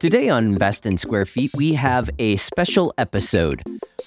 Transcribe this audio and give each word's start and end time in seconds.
Today 0.00 0.30
on 0.30 0.46
Invest 0.46 0.86
in 0.86 0.96
Square 0.96 1.26
Feet, 1.26 1.50
we 1.54 1.74
have 1.74 2.08
a 2.18 2.36
special 2.36 2.94
episode. 2.96 3.62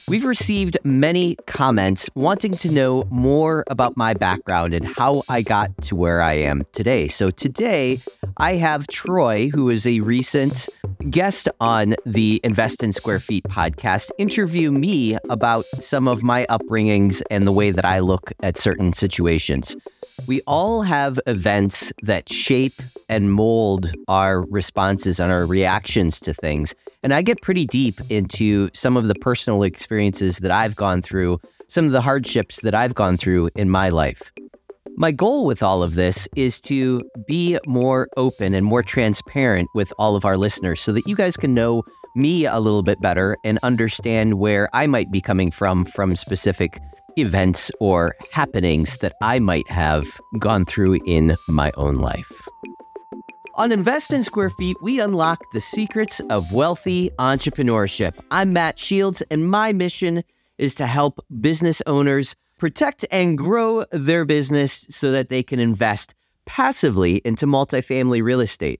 We've 0.07 0.25
received 0.25 0.75
many 0.83 1.35
comments 1.45 2.09
wanting 2.15 2.53
to 2.53 2.71
know 2.71 3.07
more 3.11 3.63
about 3.67 3.95
my 3.95 4.15
background 4.15 4.73
and 4.73 4.87
how 4.87 5.21
I 5.29 5.43
got 5.43 5.69
to 5.83 5.95
where 5.95 6.19
I 6.19 6.33
am 6.33 6.65
today. 6.71 7.09
So 7.09 7.29
today, 7.29 7.99
I 8.37 8.55
have 8.55 8.87
Troy, 8.87 9.49
who 9.53 9.69
is 9.69 9.85
a 9.85 9.99
recent 10.01 10.67
guest 11.09 11.47
on 11.59 11.95
the 12.05 12.39
Invest 12.43 12.83
in 12.83 12.91
Square 12.91 13.19
Feet 13.19 13.43
podcast, 13.45 14.09
interview 14.17 14.71
me 14.71 15.17
about 15.29 15.65
some 15.79 16.07
of 16.07 16.23
my 16.23 16.45
upbringings 16.49 17.21
and 17.29 17.45
the 17.45 17.51
way 17.51 17.71
that 17.71 17.85
I 17.85 17.99
look 17.99 18.31
at 18.41 18.57
certain 18.57 18.93
situations. 18.93 19.75
We 20.25 20.41
all 20.47 20.81
have 20.81 21.19
events 21.27 21.93
that 22.01 22.31
shape 22.31 22.81
and 23.07 23.31
mold 23.31 23.91
our 24.07 24.41
responses 24.41 25.19
and 25.19 25.31
our 25.31 25.45
reactions 25.45 26.19
to 26.21 26.33
things. 26.33 26.73
And 27.03 27.13
I 27.13 27.21
get 27.21 27.41
pretty 27.41 27.65
deep 27.65 27.99
into 28.09 28.69
some 28.73 28.97
of 28.97 29.07
the 29.07 29.15
personal 29.15 29.63
experiences 29.63 30.39
that 30.39 30.51
I've 30.51 30.75
gone 30.75 31.01
through, 31.01 31.39
some 31.67 31.85
of 31.85 31.91
the 31.91 32.01
hardships 32.01 32.61
that 32.61 32.73
I've 32.73 32.95
gone 32.95 33.17
through 33.17 33.49
in 33.55 33.69
my 33.69 33.89
life. 33.89 34.31
My 34.95 35.11
goal 35.11 35.45
with 35.45 35.63
all 35.63 35.81
of 35.81 35.95
this 35.95 36.27
is 36.35 36.61
to 36.61 37.01
be 37.27 37.57
more 37.65 38.07
open 38.15 38.53
and 38.53 38.63
more 38.63 38.83
transparent 38.83 39.67
with 39.73 39.91
all 39.97 40.15
of 40.15 40.23
our 40.23 40.37
listeners 40.37 40.81
so 40.81 40.91
that 40.91 41.07
you 41.07 41.15
guys 41.15 41.35
can 41.35 41.55
know 41.55 41.83
me 42.15 42.45
a 42.45 42.59
little 42.59 42.83
bit 42.83 43.01
better 43.01 43.35
and 43.43 43.57
understand 43.63 44.35
where 44.35 44.69
I 44.71 44.85
might 44.85 45.11
be 45.11 45.19
coming 45.19 45.49
from 45.49 45.85
from 45.85 46.15
specific 46.15 46.79
events 47.17 47.71
or 47.79 48.15
happenings 48.31 48.97
that 48.97 49.13
I 49.19 49.39
might 49.39 49.67
have 49.69 50.05
gone 50.37 50.63
through 50.63 50.99
in 51.07 51.35
my 51.49 51.71
own 51.75 51.95
life. 51.95 52.47
On 53.55 53.71
Invest 53.71 54.13
in 54.13 54.23
Square 54.23 54.51
Feet, 54.51 54.77
we 54.83 54.99
unlock 54.99 55.39
the 55.53 55.61
secrets 55.61 56.19
of 56.29 56.53
wealthy 56.53 57.09
entrepreneurship. 57.17 58.13
I'm 58.29 58.53
Matt 58.53 58.77
Shields, 58.77 59.23
and 59.31 59.49
my 59.49 59.73
mission 59.73 60.23
is 60.59 60.75
to 60.75 60.85
help 60.85 61.19
business 61.41 61.81
owners 61.87 62.35
protect 62.63 63.03
and 63.11 63.37
grow 63.37 63.83
their 63.91 64.23
business 64.23 64.85
so 64.89 65.11
that 65.11 65.27
they 65.27 65.43
can 65.43 65.59
invest 65.59 66.15
passively 66.45 67.17
into 67.25 67.45
multifamily 67.45 68.23
real 68.23 68.39
estate. 68.39 68.79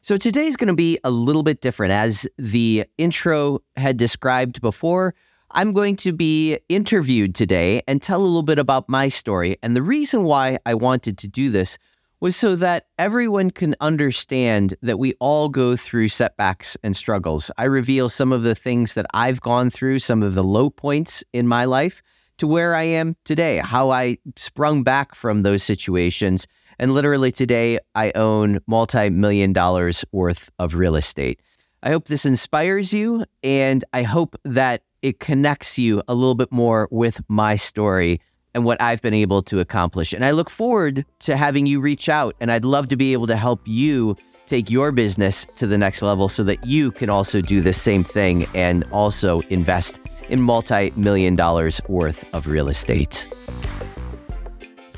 So 0.00 0.16
today's 0.16 0.54
going 0.54 0.68
to 0.68 0.74
be 0.74 0.96
a 1.02 1.10
little 1.10 1.42
bit 1.42 1.60
different. 1.60 1.92
As 1.92 2.28
the 2.38 2.84
intro 2.98 3.58
had 3.76 3.96
described 3.96 4.60
before, 4.60 5.12
I'm 5.50 5.72
going 5.72 5.96
to 5.96 6.12
be 6.12 6.56
interviewed 6.68 7.34
today 7.34 7.82
and 7.88 8.00
tell 8.00 8.20
a 8.20 8.22
little 8.22 8.44
bit 8.44 8.60
about 8.60 8.88
my 8.88 9.08
story. 9.08 9.56
And 9.60 9.74
the 9.74 9.82
reason 9.82 10.22
why 10.22 10.60
I 10.64 10.74
wanted 10.74 11.18
to 11.18 11.26
do 11.26 11.50
this 11.50 11.78
was 12.20 12.36
so 12.36 12.54
that 12.54 12.86
everyone 12.96 13.50
can 13.50 13.74
understand 13.80 14.76
that 14.82 15.00
we 15.00 15.14
all 15.14 15.48
go 15.48 15.74
through 15.74 16.10
setbacks 16.10 16.76
and 16.84 16.94
struggles. 16.94 17.50
I 17.58 17.64
reveal 17.64 18.08
some 18.08 18.30
of 18.30 18.44
the 18.44 18.54
things 18.54 18.94
that 18.94 19.06
I've 19.14 19.40
gone 19.40 19.68
through, 19.68 19.98
some 19.98 20.22
of 20.22 20.34
the 20.34 20.44
low 20.44 20.70
points 20.70 21.24
in 21.32 21.48
my 21.48 21.64
life 21.64 22.04
to 22.38 22.46
where 22.46 22.74
I 22.74 22.84
am 22.84 23.16
today, 23.24 23.58
how 23.58 23.90
I 23.90 24.18
sprung 24.36 24.82
back 24.82 25.14
from 25.14 25.42
those 25.42 25.62
situations. 25.62 26.46
And 26.78 26.92
literally 26.92 27.32
today, 27.32 27.78
I 27.94 28.12
own 28.14 28.60
multi 28.66 29.10
million 29.10 29.52
dollars 29.52 30.04
worth 30.12 30.50
of 30.58 30.74
real 30.74 30.96
estate. 30.96 31.40
I 31.82 31.90
hope 31.90 32.08
this 32.08 32.26
inspires 32.26 32.92
you, 32.92 33.24
and 33.42 33.84
I 33.92 34.02
hope 34.02 34.36
that 34.44 34.82
it 35.02 35.20
connects 35.20 35.78
you 35.78 36.02
a 36.08 36.14
little 36.14 36.34
bit 36.34 36.50
more 36.50 36.88
with 36.90 37.20
my 37.28 37.56
story 37.56 38.20
and 38.54 38.64
what 38.64 38.80
I've 38.80 39.02
been 39.02 39.14
able 39.14 39.42
to 39.42 39.60
accomplish. 39.60 40.12
And 40.12 40.24
I 40.24 40.30
look 40.30 40.48
forward 40.48 41.04
to 41.20 41.36
having 41.36 41.66
you 41.66 41.80
reach 41.80 42.08
out, 42.08 42.34
and 42.40 42.50
I'd 42.50 42.64
love 42.64 42.88
to 42.88 42.96
be 42.96 43.12
able 43.12 43.26
to 43.26 43.36
help 43.36 43.60
you 43.66 44.16
take 44.46 44.70
your 44.70 44.92
business 44.92 45.44
to 45.56 45.66
the 45.66 45.76
next 45.76 46.02
level 46.02 46.28
so 46.28 46.42
that 46.44 46.64
you 46.64 46.90
can 46.90 47.10
also 47.10 47.40
do 47.40 47.60
the 47.60 47.72
same 47.72 48.04
thing 48.04 48.46
and 48.54 48.84
also 48.92 49.40
invest 49.50 50.00
in 50.28 50.40
multi 50.40 50.92
million 50.96 51.36
dollars 51.36 51.80
worth 51.88 52.24
of 52.34 52.46
real 52.46 52.68
estate. 52.68 53.28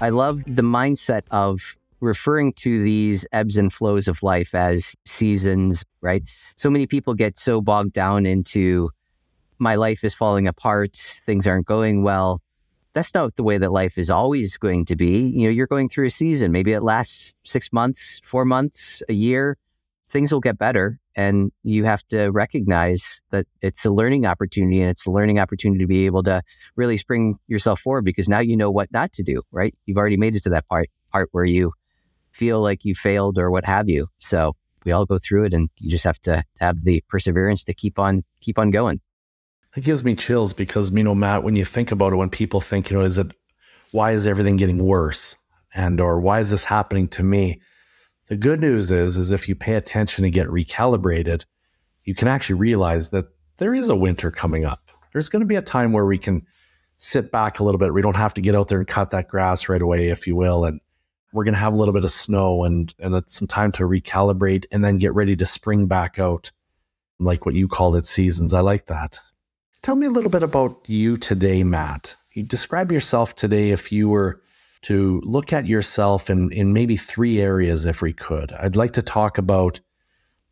I 0.00 0.10
love 0.10 0.44
the 0.46 0.62
mindset 0.62 1.22
of 1.30 1.76
referring 2.00 2.52
to 2.52 2.82
these 2.82 3.26
ebbs 3.32 3.56
and 3.56 3.72
flows 3.72 4.06
of 4.06 4.22
life 4.22 4.54
as 4.54 4.94
seasons, 5.06 5.84
right? 6.00 6.22
So 6.56 6.70
many 6.70 6.86
people 6.86 7.14
get 7.14 7.36
so 7.36 7.60
bogged 7.60 7.92
down 7.92 8.24
into 8.24 8.90
my 9.58 9.74
life 9.74 10.04
is 10.04 10.14
falling 10.14 10.46
apart, 10.46 10.96
things 11.26 11.46
aren't 11.46 11.66
going 11.66 12.04
well. 12.04 12.40
That's 12.98 13.14
not 13.14 13.36
the 13.36 13.44
way 13.44 13.58
that 13.58 13.70
life 13.70 13.96
is 13.96 14.10
always 14.10 14.56
going 14.56 14.84
to 14.86 14.96
be. 14.96 15.20
You 15.20 15.44
know, 15.44 15.50
you're 15.50 15.68
going 15.68 15.88
through 15.88 16.06
a 16.06 16.10
season, 16.10 16.50
maybe 16.50 16.72
it 16.72 16.82
lasts 16.82 17.32
six 17.44 17.72
months, 17.72 18.20
four 18.24 18.44
months, 18.44 19.04
a 19.08 19.12
year. 19.12 19.56
Things 20.08 20.32
will 20.32 20.40
get 20.40 20.58
better. 20.58 20.98
And 21.14 21.52
you 21.62 21.84
have 21.84 22.02
to 22.08 22.30
recognize 22.30 23.22
that 23.30 23.46
it's 23.62 23.84
a 23.84 23.92
learning 23.92 24.26
opportunity 24.26 24.80
and 24.80 24.90
it's 24.90 25.06
a 25.06 25.12
learning 25.12 25.38
opportunity 25.38 25.78
to 25.78 25.86
be 25.86 26.06
able 26.06 26.24
to 26.24 26.42
really 26.74 26.96
spring 26.96 27.38
yourself 27.46 27.78
forward 27.78 28.04
because 28.04 28.28
now 28.28 28.40
you 28.40 28.56
know 28.56 28.68
what 28.68 28.90
not 28.90 29.12
to 29.12 29.22
do, 29.22 29.42
right? 29.52 29.76
You've 29.86 29.98
already 29.98 30.16
made 30.16 30.34
it 30.34 30.42
to 30.42 30.50
that 30.50 30.66
part, 30.66 30.90
part 31.12 31.28
where 31.30 31.44
you 31.44 31.74
feel 32.32 32.60
like 32.60 32.84
you 32.84 32.96
failed 32.96 33.38
or 33.38 33.52
what 33.52 33.64
have 33.64 33.88
you. 33.88 34.08
So 34.18 34.56
we 34.84 34.90
all 34.90 35.06
go 35.06 35.20
through 35.20 35.44
it 35.44 35.54
and 35.54 35.70
you 35.78 35.88
just 35.88 36.02
have 36.02 36.18
to 36.22 36.42
have 36.58 36.82
the 36.82 37.04
perseverance 37.08 37.62
to 37.62 37.74
keep 37.74 37.96
on, 37.96 38.24
keep 38.40 38.58
on 38.58 38.72
going. 38.72 39.00
It 39.76 39.84
gives 39.84 40.02
me 40.02 40.14
chills 40.14 40.52
because, 40.52 40.90
you 40.90 41.02
know, 41.02 41.14
Matt, 41.14 41.42
when 41.42 41.56
you 41.56 41.64
think 41.64 41.92
about 41.92 42.12
it, 42.12 42.16
when 42.16 42.30
people 42.30 42.60
think, 42.60 42.90
you 42.90 42.98
know, 42.98 43.04
is 43.04 43.18
it, 43.18 43.32
why 43.92 44.12
is 44.12 44.26
everything 44.26 44.56
getting 44.56 44.78
worse? 44.78 45.36
And, 45.74 46.00
or 46.00 46.20
why 46.20 46.40
is 46.40 46.50
this 46.50 46.64
happening 46.64 47.08
to 47.08 47.22
me? 47.22 47.60
The 48.28 48.36
good 48.36 48.60
news 48.60 48.90
is, 48.90 49.16
is 49.16 49.30
if 49.30 49.48
you 49.48 49.54
pay 49.54 49.74
attention 49.74 50.24
and 50.24 50.32
get 50.32 50.48
recalibrated, 50.48 51.44
you 52.04 52.14
can 52.14 52.28
actually 52.28 52.58
realize 52.58 53.10
that 53.10 53.26
there 53.58 53.74
is 53.74 53.88
a 53.88 53.96
winter 53.96 54.30
coming 54.30 54.64
up. 54.64 54.90
There's 55.12 55.28
going 55.28 55.40
to 55.40 55.46
be 55.46 55.56
a 55.56 55.62
time 55.62 55.92
where 55.92 56.06
we 56.06 56.18
can 56.18 56.46
sit 56.96 57.30
back 57.30 57.60
a 57.60 57.64
little 57.64 57.78
bit. 57.78 57.94
We 57.94 58.02
don't 58.02 58.16
have 58.16 58.34
to 58.34 58.40
get 58.40 58.54
out 58.54 58.68
there 58.68 58.78
and 58.78 58.88
cut 58.88 59.10
that 59.10 59.28
grass 59.28 59.68
right 59.68 59.80
away, 59.80 60.08
if 60.08 60.26
you 60.26 60.34
will. 60.34 60.64
And 60.64 60.80
we're 61.32 61.44
going 61.44 61.54
to 61.54 61.60
have 61.60 61.74
a 61.74 61.76
little 61.76 61.94
bit 61.94 62.04
of 62.04 62.10
snow 62.10 62.64
and, 62.64 62.94
and 62.98 63.22
some 63.26 63.46
time 63.46 63.72
to 63.72 63.84
recalibrate 63.84 64.66
and 64.72 64.84
then 64.84 64.98
get 64.98 65.14
ready 65.14 65.36
to 65.36 65.46
spring 65.46 65.86
back 65.86 66.18
out 66.18 66.50
like 67.18 67.46
what 67.46 67.54
you 67.54 67.68
called 67.68 67.96
it 67.96 68.06
seasons. 68.06 68.54
I 68.54 68.60
like 68.60 68.86
that. 68.86 69.20
Tell 69.82 69.96
me 69.96 70.06
a 70.06 70.10
little 70.10 70.30
bit 70.30 70.42
about 70.42 70.80
you 70.86 71.16
today, 71.16 71.62
Matt. 71.62 72.16
You 72.32 72.42
describe 72.42 72.90
yourself 72.90 73.36
today 73.36 73.70
if 73.70 73.92
you 73.92 74.08
were 74.08 74.42
to 74.82 75.20
look 75.24 75.52
at 75.52 75.66
yourself 75.66 76.30
in, 76.30 76.52
in 76.52 76.72
maybe 76.72 76.96
three 76.96 77.40
areas 77.40 77.84
if 77.84 78.02
we 78.02 78.12
could. 78.12 78.52
I'd 78.52 78.76
like 78.76 78.92
to 78.92 79.02
talk 79.02 79.38
about 79.38 79.80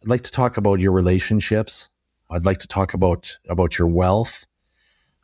I'd 0.02 0.08
like 0.08 0.22
to 0.22 0.30
talk 0.30 0.56
about 0.56 0.78
your 0.78 0.92
relationships. 0.92 1.88
I'd 2.30 2.44
like 2.44 2.58
to 2.58 2.68
talk 2.68 2.94
about 2.94 3.36
about 3.48 3.78
your 3.78 3.88
wealth. 3.88 4.46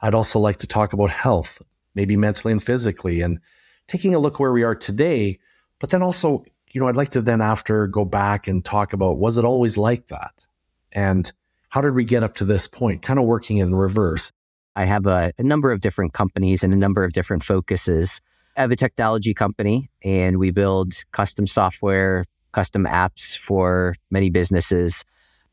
I'd 0.00 0.14
also 0.14 0.40
like 0.40 0.58
to 0.58 0.66
talk 0.66 0.92
about 0.92 1.10
health, 1.10 1.62
maybe 1.94 2.16
mentally 2.16 2.52
and 2.52 2.62
physically, 2.62 3.22
and 3.22 3.38
taking 3.86 4.14
a 4.14 4.18
look 4.18 4.40
where 4.40 4.52
we 4.52 4.64
are 4.64 4.74
today. 4.74 5.38
But 5.78 5.90
then 5.90 6.02
also, 6.02 6.44
you 6.72 6.80
know, 6.80 6.88
I'd 6.88 6.96
like 6.96 7.10
to 7.10 7.20
then 7.20 7.40
after 7.40 7.86
go 7.86 8.04
back 8.04 8.48
and 8.48 8.64
talk 8.64 8.92
about 8.92 9.18
was 9.18 9.38
it 9.38 9.44
always 9.44 9.76
like 9.76 10.08
that? 10.08 10.46
And 10.90 11.32
how 11.72 11.80
did 11.80 11.94
we 11.94 12.04
get 12.04 12.22
up 12.22 12.34
to 12.36 12.44
this 12.44 12.68
point? 12.68 13.02
Kind 13.02 13.18
of 13.18 13.24
working 13.24 13.58
in 13.58 13.74
reverse. 13.74 14.30
I 14.76 14.84
have 14.84 15.06
a, 15.06 15.32
a 15.38 15.42
number 15.42 15.72
of 15.72 15.80
different 15.80 16.12
companies 16.12 16.62
and 16.62 16.72
a 16.72 16.76
number 16.76 17.04
of 17.04 17.12
different 17.12 17.44
focuses 17.44 18.20
I 18.56 18.60
have 18.60 18.70
a 18.70 18.76
technology 18.76 19.32
company 19.32 19.90
and 20.04 20.38
we 20.38 20.50
build 20.50 21.04
custom 21.12 21.46
software, 21.46 22.26
custom 22.52 22.84
apps 22.84 23.38
for 23.38 23.94
many 24.10 24.28
businesses. 24.28 25.04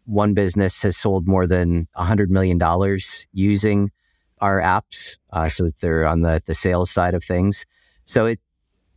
One 0.05 0.33
business 0.33 0.81
has 0.81 0.97
sold 0.97 1.25
more 1.25 1.47
than 1.47 1.87
$100 1.95 2.27
million 2.27 2.59
using 3.31 3.91
our 4.41 4.59
apps. 4.59 5.17
Uh, 5.31 5.47
so 5.47 5.69
they're 5.79 6.05
on 6.05 6.21
the, 6.21 6.41
the 6.45 6.53
sales 6.53 6.91
side 6.91 7.13
of 7.13 7.23
things. 7.23 7.65
So 8.03 8.25
it, 8.25 8.39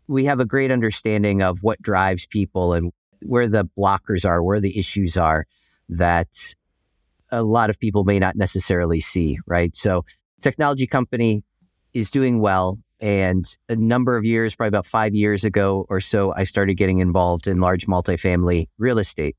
we 0.08 0.24
have 0.24 0.40
a 0.40 0.44
great 0.44 0.72
understanding 0.72 1.42
of 1.42 1.62
what 1.62 1.80
drives 1.80 2.26
people 2.26 2.72
and 2.72 2.92
where 3.24 3.46
the 3.46 3.68
blockers 3.78 4.28
are, 4.28 4.42
where 4.42 4.58
the 4.58 4.76
issues 4.76 5.16
are 5.16 5.46
that 5.88 6.54
a 7.32 7.42
lot 7.42 7.70
of 7.70 7.80
people 7.80 8.04
may 8.04 8.20
not 8.20 8.36
necessarily 8.36 9.00
see, 9.00 9.38
right? 9.46 9.76
So 9.76 10.04
technology 10.42 10.86
company 10.86 11.42
is 11.92 12.10
doing 12.10 12.40
well 12.40 12.78
and 13.02 13.44
a 13.68 13.74
number 13.74 14.16
of 14.16 14.24
years, 14.24 14.54
probably 14.54 14.68
about 14.68 14.86
five 14.86 15.12
years 15.12 15.42
ago 15.42 15.86
or 15.88 16.00
so, 16.00 16.32
I 16.36 16.44
started 16.44 16.74
getting 16.74 17.00
involved 17.00 17.48
in 17.48 17.58
large 17.60 17.86
multifamily 17.88 18.68
real 18.78 19.00
estate. 19.00 19.36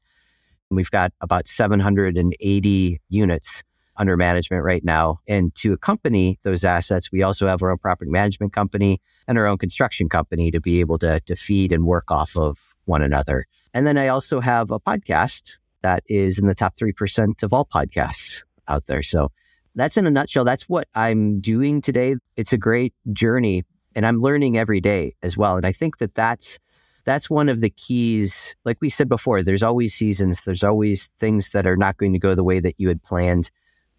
We've 0.69 0.91
got 0.91 1.13
about 1.21 1.47
780 1.47 3.01
units 3.07 3.63
under 3.95 4.17
management 4.17 4.63
right 4.63 4.83
now. 4.83 5.19
And 5.29 5.55
to 5.55 5.71
accompany 5.71 6.39
those 6.43 6.65
assets, 6.65 7.09
we 7.09 7.23
also 7.23 7.47
have 7.47 7.63
our 7.63 7.71
own 7.71 7.77
property 7.77 8.11
management 8.11 8.51
company 8.51 8.99
and 9.29 9.37
our 9.37 9.47
own 9.47 9.57
construction 9.57 10.09
company 10.09 10.51
to 10.51 10.59
be 10.59 10.81
able 10.81 10.97
to, 10.97 11.21
to 11.21 11.35
feed 11.35 11.71
and 11.71 11.85
work 11.85 12.11
off 12.11 12.35
of 12.35 12.59
one 12.83 13.01
another. 13.01 13.45
And 13.73 13.87
then 13.87 13.97
I 13.97 14.09
also 14.09 14.41
have 14.41 14.71
a 14.71 14.79
podcast 14.79 15.57
that 15.83 16.03
is 16.07 16.39
in 16.39 16.47
the 16.47 16.55
top 16.55 16.75
3% 16.75 17.43
of 17.43 17.53
all 17.53 17.65
podcasts 17.65 18.43
out 18.67 18.87
there. 18.87 19.03
So 19.03 19.31
that's 19.75 19.97
in 19.97 20.07
a 20.07 20.11
nutshell. 20.11 20.45
That's 20.45 20.67
what 20.67 20.87
I'm 20.95 21.39
doing 21.39 21.81
today. 21.81 22.15
It's 22.35 22.53
a 22.53 22.57
great 22.57 22.93
journey 23.11 23.63
and 23.95 24.05
I'm 24.05 24.17
learning 24.17 24.57
every 24.57 24.81
day 24.81 25.15
as 25.21 25.37
well. 25.37 25.55
And 25.57 25.65
I 25.65 25.71
think 25.71 25.99
that 25.99 26.15
that's 26.15 26.59
that's 27.05 27.29
one 27.29 27.49
of 27.49 27.59
the 27.59 27.69
keys. 27.69 28.55
Like 28.63 28.77
we 28.81 28.89
said 28.89 29.09
before, 29.09 29.43
there's 29.43 29.63
always 29.63 29.93
seasons, 29.93 30.41
there's 30.41 30.63
always 30.63 31.09
things 31.19 31.49
that 31.49 31.67
are 31.67 31.75
not 31.75 31.97
going 31.97 32.13
to 32.13 32.19
go 32.19 32.33
the 32.33 32.43
way 32.43 32.59
that 32.61 32.75
you 32.77 32.87
had 32.87 33.03
planned. 33.03 33.51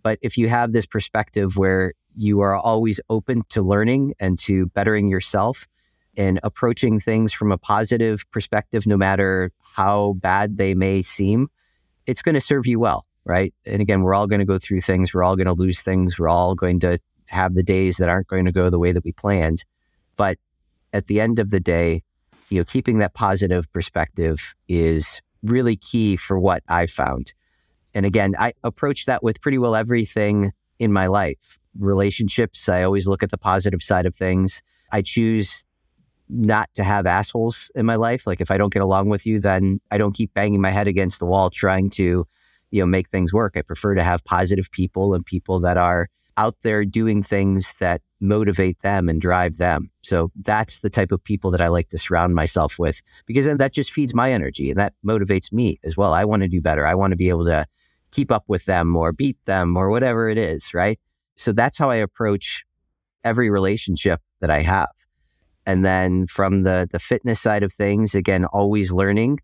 But 0.03 0.19
if 0.23 0.39
you 0.39 0.49
have 0.49 0.73
this 0.73 0.87
perspective 0.87 1.57
where 1.57 1.93
you 2.17 2.41
are 2.41 2.57
always 2.57 3.01
open 3.11 3.43
to 3.51 3.63
learning 3.63 4.15
and 4.19 4.39
to 4.41 4.67
bettering 4.67 5.09
yourself 5.09 5.67
and 6.17 6.41
approaching 6.43 7.01
things 7.01 7.33
from 7.33 7.53
a 7.53 7.59
positive 7.59 8.25
perspective, 8.31 8.87
no 8.87 8.97
matter 8.97 9.51
how 9.61 10.15
bad 10.15 10.57
they 10.57 10.75
may 10.75 11.03
seem, 11.03 11.49
it's 12.07 12.23
going 12.23 12.35
to 12.35 12.41
serve 12.41 12.67
you 12.67 12.79
well, 12.79 13.07
right? 13.25 13.55
And 13.67 13.81
again, 13.81 14.03
we're 14.03 14.15
all 14.15 14.27
going 14.27 14.41
to 14.41 14.45
go 14.45 14.59
through 14.59 14.81
things, 14.81 15.13
we're 15.13 15.23
all 15.23 15.37
going 15.37 15.47
to 15.47 15.53
lose 15.53 15.81
things, 15.81 16.19
we're 16.19 16.29
all 16.29 16.55
going 16.55 16.81
to 16.81 16.99
have 17.27 17.55
the 17.55 17.63
days 17.63 17.97
that 17.97 18.09
aren't 18.09 18.29
going 18.29 18.45
to 18.45 18.53
go 18.53 18.71
the 18.71 18.79
way 18.79 18.93
that 18.93 19.05
we 19.05 19.13
planned. 19.13 19.65
But 20.17 20.39
at 20.93 21.07
the 21.07 21.21
end 21.21 21.39
of 21.39 21.51
the 21.51 21.61
day, 21.61 22.03
you 22.51 22.61
know, 22.61 22.65
keeping 22.65 22.99
that 22.99 23.15
positive 23.15 23.71
perspective 23.73 24.55
is 24.69 25.21
really 25.43 25.77
key 25.77 26.17
for 26.17 26.39
what 26.39 26.63
I 26.69 26.87
found. 26.87 27.33
And 27.95 28.05
again, 28.07 28.35
I 28.39 28.53
approach 28.63 29.07
that 29.07 29.23
with 29.23 29.41
pretty 29.41 29.59
well 29.59 29.75
everything 29.75 30.53
in 30.79 30.93
my 30.93 31.07
life. 31.07 31.59
Relationships, 31.79 32.69
I 32.69 32.83
always 32.83 33.07
look 33.07 33.23
at 33.23 33.31
the 33.31 33.39
positive 33.39 33.83
side 33.83 34.07
of 34.07 34.15
things. 34.15 34.63
I 34.93 35.03
choose 35.03 35.65
not 36.29 36.73
to 36.75 36.85
have 36.85 37.07
assholes 37.07 37.71
in 37.75 37.87
my 37.87 37.97
life. 37.97 38.27
Like 38.27 38.41
if 38.41 38.51
I 38.51 38.57
don't 38.57 38.73
get 38.73 38.83
along 38.83 39.09
with 39.09 39.27
you, 39.27 39.41
then 39.41 39.81
I 39.91 39.99
don't 39.99 40.15
keep 40.15 40.33
banging 40.35 40.61
my 40.61 40.71
head 40.71 40.89
against 40.89 41.19
the 41.19 41.27
wall 41.27 41.51
trying 41.51 41.91
to, 41.91 42.27
you 42.71 42.81
know, 42.81 42.87
make 42.87 43.09
things 43.09 43.33
work. 43.33 43.57
I 43.57 43.63
prefer 43.63 43.95
to 43.95 44.03
have 44.03 44.25
positive 44.25 44.71
people 44.71 45.15
and 45.15 45.25
people 45.25 45.61
that 45.61 45.77
are 45.77 46.09
out 46.37 46.57
there 46.63 46.85
doing 46.85 47.23
things 47.23 47.75
that 47.79 48.01
motivate 48.21 48.81
them 48.81 49.09
and 49.09 49.21
drive 49.21 49.59
them. 49.59 49.91
So 50.03 50.33
that's 50.43 50.81
the 50.81 50.91
type 50.91 51.13
of 51.13 51.23
people 51.23 51.51
that 51.53 51.61
I 51.61 51.69
like 51.69 51.91
to 51.91 51.99
surround 51.99 52.35
myself 52.35 52.79
with 52.79 53.03
because 53.27 53.47
then 53.47 53.59
that 53.59 53.73
just 53.73 53.93
feeds 53.93 54.15
my 54.15 54.33
energy 54.33 54.71
and 54.71 54.79
that 54.81 54.95
motivates 55.07 55.53
me 55.53 55.79
as 55.85 55.97
well. 55.97 56.13
I 56.13 56.25
want 56.25 56.43
to 56.43 56.49
do 56.49 56.61
better. 56.61 56.87
I 56.87 56.95
want 56.95 57.13
to 57.13 57.17
be 57.17 57.29
able 57.29 57.45
to 57.45 57.67
keep 58.11 58.33
up 58.33 58.45
with 58.49 58.65
them 58.65 58.97
or 58.97 59.13
beat 59.13 59.37
them 59.45 59.77
or 59.77 59.91
whatever 59.91 60.29
it 60.29 60.39
is, 60.39 60.73
right? 60.73 60.99
So 61.37 61.53
that's 61.53 61.79
how 61.79 61.91
I 61.91 61.97
approach 61.97 62.65
every 63.25 63.51
relationship 63.51 64.21
that 64.41 64.51
I 64.51 64.63
have. 64.63 64.91
And 65.67 65.85
then 65.85 66.27
from 66.27 66.63
the 66.63 66.89
the 66.91 66.99
fitness 66.99 67.41
side 67.41 67.63
of 67.63 67.73
things, 67.73 68.15
again, 68.15 68.45
always 68.47 68.93
learning. 68.93 69.41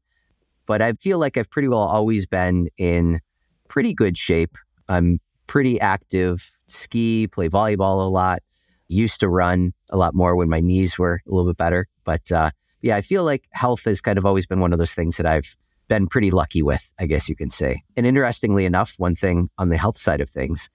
But 0.67 0.83
I 0.83 0.93
feel 0.93 1.19
like 1.19 1.37
I've 1.37 1.51
pretty 1.51 1.69
well 1.69 1.81
always 1.81 2.27
been 2.27 2.69
in 2.77 3.21
pretty 3.69 3.95
good 3.95 4.17
shape. 4.19 4.57
I'm 4.89 5.21
pretty 5.47 5.81
active, 5.81 6.51
ski, 6.69 7.27
play 7.27 7.49
volleyball 7.49 8.05
a 8.07 8.11
lot, 8.11 8.41
used 8.89 9.21
to 9.21 9.29
run 9.29 9.73
a 9.91 9.97
lot 9.97 10.15
more 10.15 10.37
when 10.37 10.49
my 10.49 10.61
knees 10.61 10.99
were 10.99 11.21
a 11.27 11.31
little 11.31 11.51
bit 11.51 11.57
better. 11.57 11.87
But 12.05 12.31
uh, 12.31 12.51
yeah, 12.83 12.97
I 12.97 13.01
feel 13.01 13.25
like 13.25 13.49
health 13.53 13.85
has 13.85 14.01
kind 14.01 14.19
of 14.19 14.27
always 14.27 14.47
been 14.47 14.61
one 14.61 14.73
of 14.73 14.79
those 14.79 14.95
things 14.95 15.17
that 15.17 15.27
I've 15.27 15.57
been 15.89 16.07
pretty 16.07 16.31
lucky 16.31 16.63
with, 16.63 16.93
I 16.99 17.07
guess 17.07 17.29
you 17.29 17.35
can 17.35 17.51
say. 17.51 17.83
And 17.97 18.07
interestingly 18.07 18.65
enough, 18.65 18.95
one 18.99 19.17
thing 19.17 19.51
on 19.59 19.71
the 19.71 19.77
health 19.77 19.99
side 19.99 20.21
of 20.21 20.31
things, 20.31 20.71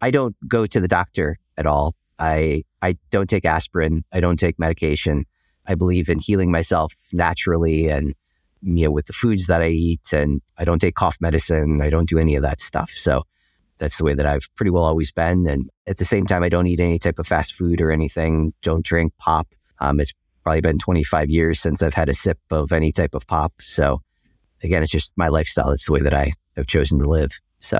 I 0.00 0.10
don't 0.10 0.36
go 0.46 0.66
to 0.66 0.80
the 0.80 0.88
doctor 0.88 1.38
at 1.56 1.66
all. 1.66 1.94
I 2.18 2.64
I 2.82 2.96
don't 3.10 3.28
take 3.28 3.44
aspirin. 3.44 4.04
I 4.12 4.20
don't 4.20 4.38
take 4.38 4.58
medication. 4.58 5.24
I 5.66 5.74
believe 5.74 6.08
in 6.08 6.18
healing 6.18 6.50
myself 6.50 6.94
naturally 7.12 7.88
and 7.88 8.14
you 8.62 8.84
know 8.84 8.90
with 8.90 9.06
the 9.06 9.12
foods 9.12 9.46
that 9.46 9.62
I 9.62 9.68
eat 9.68 10.12
and 10.12 10.40
I 10.56 10.64
don't 10.64 10.78
take 10.78 10.94
cough 10.94 11.18
medicine. 11.20 11.80
I 11.82 11.90
don't 11.90 12.08
do 12.08 12.18
any 12.18 12.36
of 12.36 12.42
that 12.42 12.60
stuff. 12.60 12.90
So 12.90 13.24
that's 13.78 13.98
the 13.98 14.04
way 14.04 14.14
that 14.14 14.26
I've 14.26 14.48
pretty 14.56 14.70
well 14.70 14.84
always 14.84 15.12
been. 15.12 15.46
And 15.46 15.70
at 15.86 15.98
the 15.98 16.04
same 16.04 16.26
time, 16.26 16.42
I 16.42 16.48
don't 16.48 16.66
eat 16.66 16.80
any 16.80 16.98
type 16.98 17.18
of 17.18 17.26
fast 17.26 17.54
food 17.54 17.80
or 17.80 17.90
anything. 17.90 18.52
Don't 18.62 18.84
drink 18.84 19.12
pop. 19.18 19.48
Um, 19.78 20.00
it's 20.00 20.12
probably 20.42 20.60
been 20.60 20.78
25 20.78 21.30
years 21.30 21.60
since 21.60 21.82
I've 21.82 21.94
had 21.94 22.08
a 22.08 22.14
sip 22.14 22.38
of 22.50 22.72
any 22.72 22.90
type 22.90 23.14
of 23.14 23.26
pop. 23.26 23.52
So 23.60 24.02
again, 24.62 24.82
it's 24.82 24.92
just 24.92 25.12
my 25.16 25.28
lifestyle. 25.28 25.70
It's 25.70 25.86
the 25.86 25.92
way 25.92 26.00
that 26.00 26.14
I 26.14 26.32
have 26.56 26.66
chosen 26.66 26.98
to 26.98 27.08
live. 27.08 27.38
So 27.60 27.78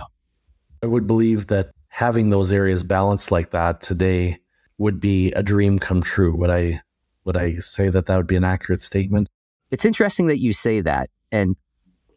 I 0.83 0.87
would 0.87 1.07
believe 1.07 1.49
that 1.49 1.71
having 1.89 2.31
those 2.31 2.53
areas 2.53 2.85
balanced 2.85 3.33
like 3.33 3.51
that 3.51 3.81
today 3.81 4.39
would 4.79 5.01
be 5.01 5.33
a 5.33 5.43
dream 5.43 5.79
come 5.79 6.03
true. 6.03 6.35
Would 6.37 6.51
I 6.51 6.81
would 7.25 7.37
I 7.37 7.55
say 7.55 7.89
that 7.91 8.07
that 8.07 8.17
would 8.17 8.27
be 8.27 8.37
an 8.37 8.45
accurate 8.45 8.81
statement? 8.81 9.29
It's 9.71 9.85
interesting 9.85 10.29
that 10.29 10.41
you 10.41 10.53
say 10.53 10.81
that. 10.81 11.11
And 11.31 11.57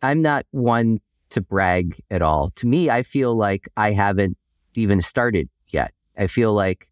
I'm 0.02 0.22
not 0.22 0.46
one 0.52 1.00
to 1.32 1.42
brag 1.42 2.02
at 2.10 2.22
all. 2.22 2.50
To 2.52 2.68
me, 2.68 2.90
I 2.90 3.04
feel 3.04 3.36
like 3.36 3.68
I 3.76 3.92
haven't 3.92 4.38
even 4.76 5.02
started 5.02 5.50
yet. 5.68 5.94
I 6.18 6.28
feel 6.28 6.54
like 6.54 6.88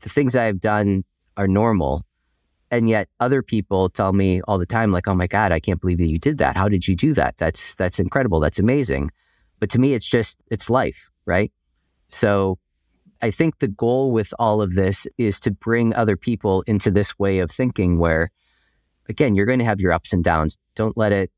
the 0.00 0.08
things 0.08 0.34
I've 0.34 0.60
done 0.60 1.04
are 1.36 1.46
normal. 1.46 2.04
And 2.70 2.88
yet 2.88 3.08
other 3.20 3.42
people 3.42 3.90
tell 3.90 4.12
me 4.12 4.40
all 4.48 4.58
the 4.58 4.66
time, 4.66 4.92
like, 4.92 5.06
oh 5.06 5.14
my 5.14 5.26
God, 5.26 5.52
I 5.52 5.60
can't 5.60 5.80
believe 5.80 5.98
that 5.98 6.08
you 6.08 6.18
did 6.18 6.38
that. 6.38 6.56
How 6.56 6.68
did 6.68 6.88
you 6.88 6.96
do 6.96 7.12
that? 7.14 7.36
That's 7.36 7.74
that's 7.74 8.00
incredible. 8.00 8.40
That's 8.40 8.58
amazing. 8.58 9.10
But 9.60 9.70
to 9.70 9.78
me, 9.78 9.92
it's 9.92 10.08
just 10.08 10.40
it's 10.50 10.70
life, 10.70 11.10
right? 11.26 11.52
So 12.08 12.58
I 13.22 13.30
think 13.30 13.58
the 13.58 13.68
goal 13.68 14.12
with 14.12 14.34
all 14.38 14.60
of 14.60 14.74
this 14.74 15.06
is 15.16 15.40
to 15.40 15.50
bring 15.50 15.94
other 15.94 16.16
people 16.16 16.62
into 16.66 16.90
this 16.90 17.18
way 17.18 17.38
of 17.38 17.50
thinking 17.50 17.98
where 17.98 18.30
again, 19.08 19.34
you're 19.34 19.46
going 19.46 19.58
to 19.58 19.64
have 19.64 19.80
your 19.80 19.92
ups 19.92 20.12
and 20.12 20.22
downs. 20.22 20.56
Don't 20.74 20.96
let 20.96 21.12
it 21.12 21.30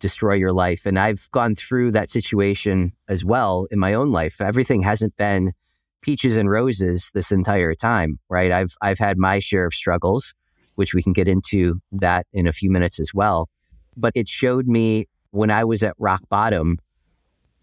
destroy 0.00 0.34
your 0.34 0.52
life. 0.52 0.86
And 0.86 0.98
I've 0.98 1.30
gone 1.30 1.54
through 1.54 1.92
that 1.92 2.10
situation 2.10 2.92
as 3.08 3.24
well 3.24 3.66
in 3.70 3.78
my 3.78 3.94
own 3.94 4.10
life. 4.10 4.40
Everything 4.40 4.82
hasn't 4.82 5.16
been 5.16 5.52
peaches 6.00 6.36
and 6.36 6.50
roses 6.50 7.10
this 7.14 7.30
entire 7.30 7.74
time, 7.74 8.18
right? 8.28 8.50
I've 8.50 8.74
I've 8.80 8.98
had 8.98 9.18
my 9.18 9.38
share 9.38 9.66
of 9.66 9.74
struggles 9.74 10.34
which 10.74 10.94
we 10.94 11.02
can 11.02 11.12
get 11.12 11.28
into 11.28 11.80
that 11.92 12.26
in 12.32 12.46
a 12.46 12.52
few 12.52 12.70
minutes 12.70 12.98
as 12.98 13.12
well. 13.14 13.48
But 13.96 14.12
it 14.14 14.28
showed 14.28 14.66
me 14.66 15.06
when 15.30 15.50
I 15.50 15.64
was 15.64 15.82
at 15.82 15.94
rock 15.98 16.22
bottom, 16.28 16.78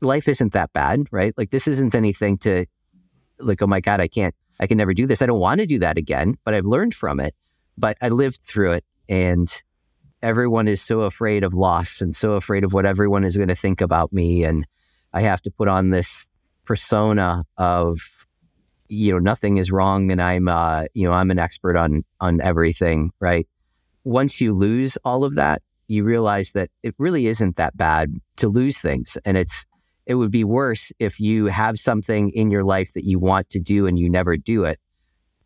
life 0.01 0.27
isn't 0.27 0.53
that 0.53 0.71
bad, 0.73 1.07
right? 1.11 1.33
Like 1.37 1.51
this 1.51 1.67
isn't 1.67 1.95
anything 1.95 2.37
to 2.39 2.65
like, 3.39 3.61
oh 3.61 3.67
my 3.67 3.79
God, 3.79 3.99
I 3.99 4.07
can't, 4.07 4.35
I 4.59 4.67
can 4.67 4.77
never 4.77 4.93
do 4.93 5.07
this. 5.07 5.21
I 5.21 5.25
don't 5.25 5.39
want 5.39 5.59
to 5.59 5.65
do 5.65 5.79
that 5.79 5.97
again, 5.97 6.37
but 6.43 6.53
I've 6.53 6.65
learned 6.65 6.93
from 6.93 7.19
it. 7.19 7.35
But 7.77 7.97
I 8.01 8.09
lived 8.09 8.41
through 8.43 8.73
it 8.73 8.85
and 9.07 9.47
everyone 10.21 10.67
is 10.67 10.81
so 10.81 11.01
afraid 11.01 11.43
of 11.43 11.53
loss 11.53 12.01
and 12.01 12.15
so 12.15 12.33
afraid 12.33 12.63
of 12.63 12.73
what 12.73 12.85
everyone 12.85 13.23
is 13.23 13.37
going 13.37 13.49
to 13.49 13.55
think 13.55 13.81
about 13.81 14.11
me. 14.11 14.43
And 14.43 14.65
I 15.13 15.21
have 15.21 15.41
to 15.43 15.51
put 15.51 15.67
on 15.67 15.89
this 15.89 16.27
persona 16.65 17.43
of 17.57 17.99
you 18.89 19.11
know 19.11 19.19
nothing 19.19 19.57
is 19.57 19.71
wrong 19.71 20.11
and 20.11 20.21
i'm 20.21 20.47
uh 20.47 20.83
you 20.93 21.07
know 21.07 21.13
i'm 21.13 21.31
an 21.31 21.39
expert 21.39 21.75
on 21.75 22.03
on 22.19 22.41
everything 22.41 23.11
right 23.19 23.47
once 24.03 24.41
you 24.41 24.53
lose 24.53 24.97
all 25.05 25.23
of 25.23 25.35
that 25.35 25.61
you 25.87 26.03
realize 26.03 26.51
that 26.51 26.69
it 26.83 26.93
really 26.97 27.27
isn't 27.27 27.55
that 27.55 27.75
bad 27.77 28.13
to 28.35 28.47
lose 28.47 28.77
things 28.77 29.17
and 29.25 29.37
it's 29.37 29.65
it 30.09 30.15
would 30.15 30.31
be 30.31 30.43
worse 30.43 30.91
if 30.99 31.21
you 31.21 31.45
have 31.45 31.79
something 31.79 32.31
in 32.31 32.51
your 32.51 32.63
life 32.63 32.91
that 32.93 33.05
you 33.05 33.17
want 33.19 33.49
to 33.51 33.59
do 33.59 33.87
and 33.87 33.97
you 33.97 34.09
never 34.09 34.35
do 34.35 34.65
it 34.65 34.77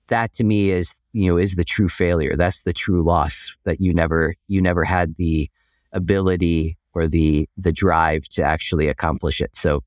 that 0.07 0.33
to 0.33 0.43
me 0.43 0.71
is 0.71 0.95
you 1.11 1.29
know 1.29 1.37
is 1.37 1.53
the 1.53 1.63
true 1.63 1.89
failure 1.89 2.35
that's 2.35 2.63
the 2.63 2.73
true 2.73 3.03
loss 3.03 3.51
that 3.65 3.79
you 3.79 3.93
never 3.93 4.35
you 4.47 4.61
never 4.61 4.83
had 4.83 5.15
the 5.17 5.47
ability 5.91 6.75
or 6.95 7.07
the 7.07 7.47
the 7.57 7.71
drive 7.71 8.27
to 8.29 8.41
actually 8.41 8.87
accomplish 8.87 9.39
it 9.39 9.55
so 9.55 9.83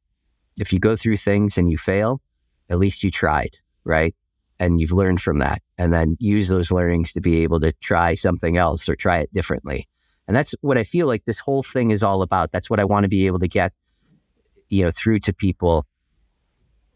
if 0.59 0.73
you 0.73 0.79
go 0.79 0.95
through 0.95 1.17
things 1.17 1.59
and 1.59 1.71
you 1.71 1.77
fail 1.77 2.21
at 2.69 2.79
least 2.79 3.05
you 3.05 3.11
tried, 3.11 3.59
right? 3.85 4.15
And 4.59 4.81
you've 4.81 4.93
learned 4.93 5.21
from 5.21 5.39
that. 5.41 5.63
And 5.79 5.93
then 5.93 6.17
use 6.19 6.49
those 6.49 6.71
learnings 6.71 7.13
to 7.13 7.21
be 7.21 7.43
able 7.43 7.61
to 7.61 7.73
try 7.83 8.15
something 8.15 8.57
else 8.57 8.89
or 8.89 8.97
try 8.97 9.19
it 9.19 9.33
differently. 9.33 9.89
And 10.27 10.37
that's 10.37 10.55
what 10.61 10.79
I 10.79 10.85
feel 10.85 11.07
like 11.07 11.25
this 11.25 11.39
whole 11.39 11.63
thing 11.63 11.91
is 11.91 12.03
all 12.03 12.23
about. 12.23 12.51
That's 12.53 12.71
what 12.71 12.81
I 12.81 12.85
want 12.85 13.05
to 13.05 13.09
be 13.09 13.27
able 13.27 13.39
to 13.39 13.49
get, 13.49 13.73
you 14.69 14.85
know, 14.85 14.91
through 14.91 15.21
to 15.21 15.33
people 15.33 15.87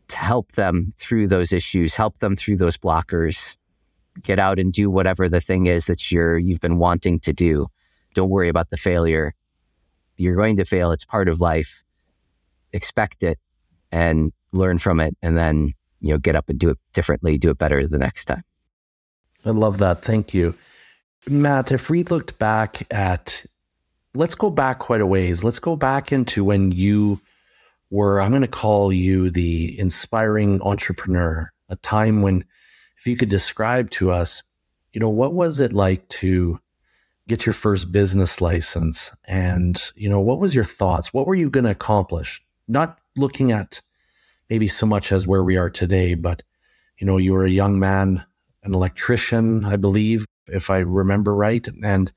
to 0.09 0.17
help 0.17 0.53
them 0.53 0.91
through 0.97 1.29
those 1.29 1.53
issues, 1.53 1.95
help 1.95 2.19
them 2.19 2.37
through 2.37 2.57
those 2.57 2.77
blockers, 2.77 3.57
get 4.23 4.39
out 4.39 4.59
and 4.59 4.73
do 4.73 4.91
whatever 4.91 5.29
the 5.29 5.41
thing 5.41 5.67
is 5.67 5.87
that 5.87 6.11
you're 6.11 6.39
you've 6.39 6.61
been 6.61 6.79
wanting 6.79 7.21
to 7.21 7.33
do. 7.33 7.69
Don't 8.15 8.29
worry 8.29 8.49
about 8.49 8.71
the 8.71 8.77
failure. 8.77 9.35
You're 10.17 10.37
going 10.37 10.57
to 10.57 10.65
fail. 10.65 10.91
It's 10.91 11.05
part 11.05 11.29
of 11.29 11.41
life. 11.41 11.83
Expect 12.73 13.23
it 13.23 13.39
and 13.93 14.33
learn 14.53 14.79
from 14.79 15.01
it, 15.01 15.17
and 15.23 15.37
then 15.37 15.73
you 16.01 16.13
know 16.13 16.19
get 16.19 16.37
up 16.37 16.49
and 16.49 16.59
do 16.59 16.71
it 16.71 16.79
differently, 16.93 17.39
do 17.39 17.51
it 17.51 17.59
better 17.59 17.87
the 17.87 17.99
next 17.99 18.27
time. 18.27 18.43
I 19.45 19.51
love 19.51 19.79
that. 19.79 20.03
Thank 20.03 20.35
you, 20.35 20.55
Matt. 21.29 21.73
If 21.73 21.89
we 21.89 22.03
looked 22.05 22.39
back 22.39 22.87
at, 22.93 23.45
let's 24.15 24.35
go 24.35 24.51
back 24.51 24.81
quite 24.81 25.01
a 25.01 25.07
ways. 25.07 25.43
Let's 25.45 25.61
go 25.61 25.77
back 25.77 26.13
into 26.13 26.45
when 26.45 26.73
you 26.73 27.21
were. 27.91 28.21
I'm 28.21 28.31
going 28.31 28.43
to 28.43 28.49
call 28.49 28.93
you 28.93 29.31
the 29.31 29.79
inspiring 29.79 30.61
entrepreneur. 30.63 31.53
A 31.69 31.77
time 31.77 32.23
when, 32.23 32.45
if 32.97 33.07
you 33.07 33.17
could 33.17 33.29
describe 33.29 33.91
to 33.91 34.11
us, 34.11 34.43
you 34.93 35.01
know, 35.01 35.09
what 35.09 35.35
was 35.35 35.61
it 35.61 35.73
like 35.73 36.09
to 36.09 36.59
get 37.29 37.47
your 37.47 37.53
first 37.53 37.93
business 37.93 38.41
license 38.41 39.13
and 39.25 39.93
you 39.95 40.09
know 40.09 40.19
what 40.19 40.41
was 40.41 40.53
your 40.53 40.65
thoughts 40.65 41.15
what 41.15 41.29
were 41.29 41.37
you 41.37 41.49
going 41.49 41.63
to 41.63 41.71
accomplish 41.71 42.43
not 42.67 42.99
looking 43.17 43.53
at 43.53 43.81
maybe 44.49 44.67
so 44.67 44.85
much 44.85 45.13
as 45.13 45.27
where 45.27 45.45
we 45.45 45.57
are 45.57 45.71
today, 45.71 46.15
but 46.15 46.43
you 46.99 47.07
know, 47.07 47.17
you 47.17 47.33
were 47.33 47.45
a 47.45 47.51
young 47.51 47.79
man, 47.79 48.25
an 48.63 48.75
electrician, 48.75 49.65
I 49.65 49.77
believe, 49.77 50.27
if 50.49 50.69
I 50.69 50.79
remember 50.79 51.35
right. 51.35 51.67
And 51.83 52.13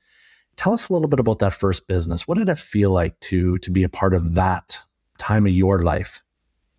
Tell 0.56 0.72
us 0.72 0.88
a 0.88 0.92
little 0.92 1.08
bit 1.08 1.20
about 1.20 1.40
that 1.40 1.52
first 1.52 1.86
business. 1.86 2.28
What 2.28 2.38
did 2.38 2.48
it 2.48 2.58
feel 2.58 2.90
like 2.90 3.18
to 3.20 3.58
to 3.58 3.70
be 3.70 3.82
a 3.82 3.88
part 3.88 4.14
of 4.14 4.34
that 4.34 4.78
time 5.18 5.46
of 5.46 5.52
your 5.52 5.82
life? 5.82 6.22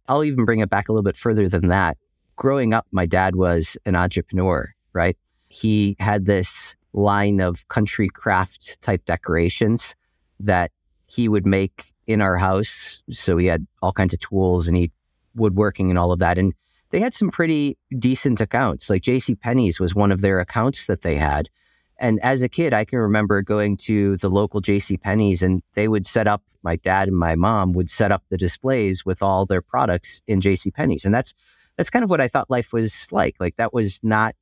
I'll 0.07 0.23
even 0.23 0.45
bring 0.45 0.59
it 0.59 0.69
back 0.69 0.89
a 0.89 0.91
little 0.91 1.03
bit 1.03 1.17
further 1.17 1.47
than 1.47 1.67
that. 1.69 1.97
Growing 2.35 2.73
up, 2.73 2.85
my 2.91 3.05
dad 3.05 3.35
was 3.35 3.77
an 3.85 3.95
entrepreneur, 3.95 4.73
right? 4.93 5.17
He 5.47 5.95
had 5.99 6.25
this 6.25 6.75
line 6.93 7.39
of 7.39 7.67
country 7.67 8.07
craft 8.09 8.81
type 8.81 9.05
decorations 9.05 9.95
that 10.39 10.71
he 11.07 11.27
would 11.27 11.45
make 11.45 11.93
in 12.07 12.21
our 12.21 12.37
house. 12.37 13.01
So 13.11 13.37
he 13.37 13.47
had 13.47 13.65
all 13.81 13.93
kinds 13.93 14.13
of 14.13 14.19
tools 14.19 14.67
and 14.67 14.77
he 14.77 14.91
woodworking 15.35 15.89
and 15.89 15.99
all 15.99 16.11
of 16.11 16.19
that. 16.19 16.37
And 16.37 16.53
they 16.89 16.99
had 16.99 17.13
some 17.13 17.29
pretty 17.29 17.77
decent 17.97 18.41
accounts. 18.41 18.89
Like 18.89 19.01
JC 19.01 19.39
Penney's 19.39 19.79
was 19.79 19.95
one 19.95 20.11
of 20.11 20.21
their 20.21 20.39
accounts 20.39 20.87
that 20.87 21.01
they 21.01 21.15
had. 21.15 21.49
And 21.97 22.19
as 22.21 22.43
a 22.43 22.49
kid, 22.49 22.73
I 22.73 22.85
can 22.85 22.99
remember 22.99 23.41
going 23.41 23.77
to 23.77 24.17
the 24.17 24.29
local 24.29 24.61
JC 24.61 24.99
Penney's 24.99 25.41
and 25.41 25.61
they 25.75 25.87
would 25.87 26.05
set 26.05 26.27
up 26.27 26.43
my 26.63 26.75
dad 26.75 27.07
and 27.07 27.17
my 27.17 27.35
mom 27.35 27.73
would 27.73 27.89
set 27.89 28.11
up 28.11 28.23
the 28.29 28.37
displays 28.37 29.05
with 29.05 29.21
all 29.21 29.45
their 29.45 29.61
products 29.61 30.21
in 30.27 30.41
JC 30.41 30.73
Penney's. 30.73 31.05
And 31.05 31.13
that's 31.13 31.33
that's 31.77 31.89
kind 31.89 32.03
of 32.03 32.09
what 32.09 32.21
I 32.21 32.27
thought 32.27 32.49
life 32.49 32.73
was 32.73 33.07
like. 33.11 33.35
Like 33.39 33.55
that 33.57 33.73
was 33.73 33.99
not 34.03 34.35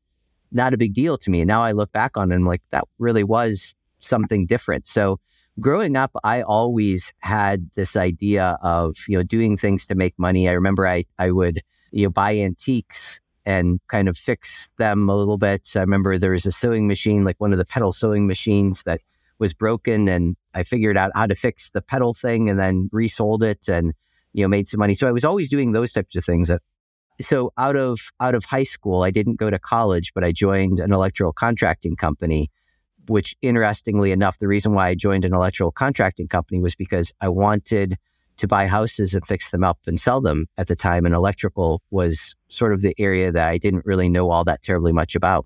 not 0.51 0.73
a 0.73 0.77
big 0.77 0.93
deal 0.93 1.17
to 1.17 1.29
me. 1.29 1.41
And 1.41 1.47
now 1.47 1.63
I 1.63 1.71
look 1.71 1.91
back 1.91 2.15
on 2.15 2.31
it 2.31 2.35
and 2.35 2.43
I'm 2.43 2.47
like, 2.47 2.61
that 2.71 2.85
really 2.99 3.23
was 3.23 3.75
something 3.99 4.45
different. 4.45 4.87
So 4.87 5.19
growing 5.59 5.95
up, 5.95 6.11
I 6.23 6.41
always 6.41 7.11
had 7.19 7.69
this 7.75 7.95
idea 7.95 8.57
of, 8.61 8.95
you 9.07 9.17
know, 9.17 9.23
doing 9.23 9.57
things 9.57 9.87
to 9.87 9.95
make 9.95 10.13
money. 10.17 10.47
I 10.47 10.53
remember 10.53 10.87
I, 10.87 11.05
I 11.17 11.31
would, 11.31 11.61
you 11.91 12.05
know, 12.05 12.09
buy 12.09 12.37
antiques 12.37 13.19
and 13.45 13.79
kind 13.87 14.07
of 14.07 14.17
fix 14.17 14.69
them 14.77 15.09
a 15.09 15.15
little 15.15 15.37
bit. 15.37 15.67
I 15.75 15.79
remember 15.79 16.17
there 16.17 16.31
was 16.31 16.45
a 16.45 16.51
sewing 16.51 16.87
machine, 16.87 17.23
like 17.23 17.39
one 17.39 17.51
of 17.51 17.57
the 17.57 17.65
pedal 17.65 17.91
sewing 17.91 18.27
machines 18.27 18.83
that 18.83 19.01
was 19.39 19.53
broken 19.53 20.07
and 20.07 20.35
I 20.53 20.63
figured 20.63 20.97
out 20.97 21.11
how 21.15 21.27
to 21.27 21.35
fix 21.35 21.69
the 21.71 21.81
pedal 21.81 22.13
thing 22.13 22.49
and 22.49 22.59
then 22.59 22.89
resold 22.91 23.43
it 23.43 23.67
and, 23.67 23.93
you 24.33 24.43
know, 24.43 24.47
made 24.47 24.67
some 24.67 24.79
money. 24.79 24.95
So 24.95 25.07
I 25.07 25.11
was 25.11 25.25
always 25.25 25.49
doing 25.49 25.71
those 25.71 25.91
types 25.91 26.15
of 26.15 26.23
things. 26.23 26.49
So 27.19 27.51
out 27.57 27.75
of, 27.75 27.99
out 28.19 28.35
of 28.35 28.45
high 28.45 28.63
school, 28.63 29.03
I 29.03 29.11
didn't 29.11 29.35
go 29.35 29.49
to 29.49 29.59
college, 29.59 30.13
but 30.13 30.23
I 30.23 30.31
joined 30.31 30.79
an 30.79 30.93
electrical 30.93 31.33
contracting 31.33 31.95
company 31.95 32.49
which 33.07 33.35
interestingly 33.41 34.11
enough, 34.11 34.39
the 34.39 34.47
reason 34.47 34.73
why 34.73 34.89
I 34.89 34.95
joined 34.95 35.25
an 35.25 35.33
electrical 35.33 35.71
contracting 35.71 36.27
company 36.27 36.61
was 36.61 36.75
because 36.75 37.13
I 37.21 37.29
wanted 37.29 37.97
to 38.37 38.47
buy 38.47 38.67
houses 38.67 39.13
and 39.13 39.25
fix 39.27 39.51
them 39.51 39.63
up 39.63 39.79
and 39.85 39.99
sell 39.99 40.21
them 40.21 40.47
at 40.57 40.67
the 40.67 40.75
time. 40.75 41.05
And 41.05 41.13
electrical 41.13 41.81
was 41.91 42.35
sort 42.49 42.73
of 42.73 42.81
the 42.81 42.95
area 42.97 43.31
that 43.31 43.47
I 43.47 43.57
didn't 43.57 43.85
really 43.85 44.09
know 44.09 44.31
all 44.31 44.43
that 44.45 44.63
terribly 44.63 44.91
much 44.91 45.15
about. 45.15 45.45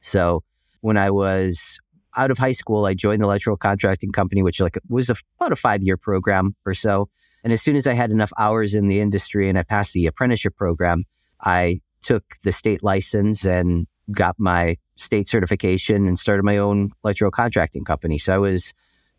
So 0.00 0.42
when 0.80 0.96
I 0.96 1.10
was 1.10 1.78
out 2.16 2.30
of 2.30 2.38
high 2.38 2.52
school, 2.52 2.86
I 2.86 2.94
joined 2.94 3.22
the 3.22 3.26
electrical 3.26 3.56
contracting 3.56 4.12
company, 4.12 4.42
which 4.42 4.60
like 4.60 4.78
was 4.88 5.10
a, 5.10 5.16
about 5.38 5.52
a 5.52 5.56
five 5.56 5.82
year 5.82 5.96
program 5.96 6.56
or 6.64 6.74
so. 6.74 7.08
And 7.44 7.52
as 7.52 7.62
soon 7.62 7.76
as 7.76 7.86
I 7.86 7.92
had 7.94 8.10
enough 8.10 8.32
hours 8.38 8.74
in 8.74 8.88
the 8.88 9.00
industry 9.00 9.48
and 9.48 9.58
I 9.58 9.62
passed 9.62 9.92
the 9.92 10.06
apprenticeship 10.06 10.56
program, 10.56 11.04
I 11.42 11.80
took 12.02 12.24
the 12.42 12.52
state 12.52 12.82
license 12.82 13.44
and 13.44 13.86
got 14.12 14.36
my 14.38 14.76
state 14.96 15.28
certification 15.28 16.06
and 16.06 16.18
started 16.18 16.44
my 16.44 16.56
own 16.56 16.92
electrical 17.04 17.30
contracting 17.30 17.84
company. 17.84 18.18
So 18.18 18.34
I 18.34 18.38
was 18.38 18.72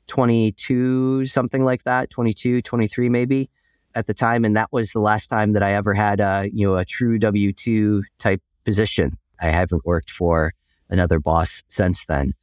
22, 0.08 1.26
something 1.26 1.64
like 1.64 1.84
that, 1.84 2.10
22, 2.10 2.62
23 2.62 3.10
maybe 3.10 3.50
at 3.96 4.08
the 4.08 4.14
time. 4.14 4.46
And 4.46 4.56
that 4.56 4.72
was 4.72 4.92
the 4.92 5.00
last 5.00 5.28
time 5.28 5.54
that 5.54 5.64
I 5.64 5.74
ever 5.74 5.94
had 5.94 6.20
a, 6.20 6.50
you 6.54 6.68
know, 6.68 6.76
a 6.76 6.86
true 6.86 7.18
W-2 7.20 8.04
type 8.20 8.42
position. 8.66 9.18
I 9.42 9.48
haven't 9.48 9.86
worked 9.86 10.12
for 10.12 10.54
another 10.90 11.20
boss 11.20 11.64
since 11.68 12.06
then. 12.06 12.34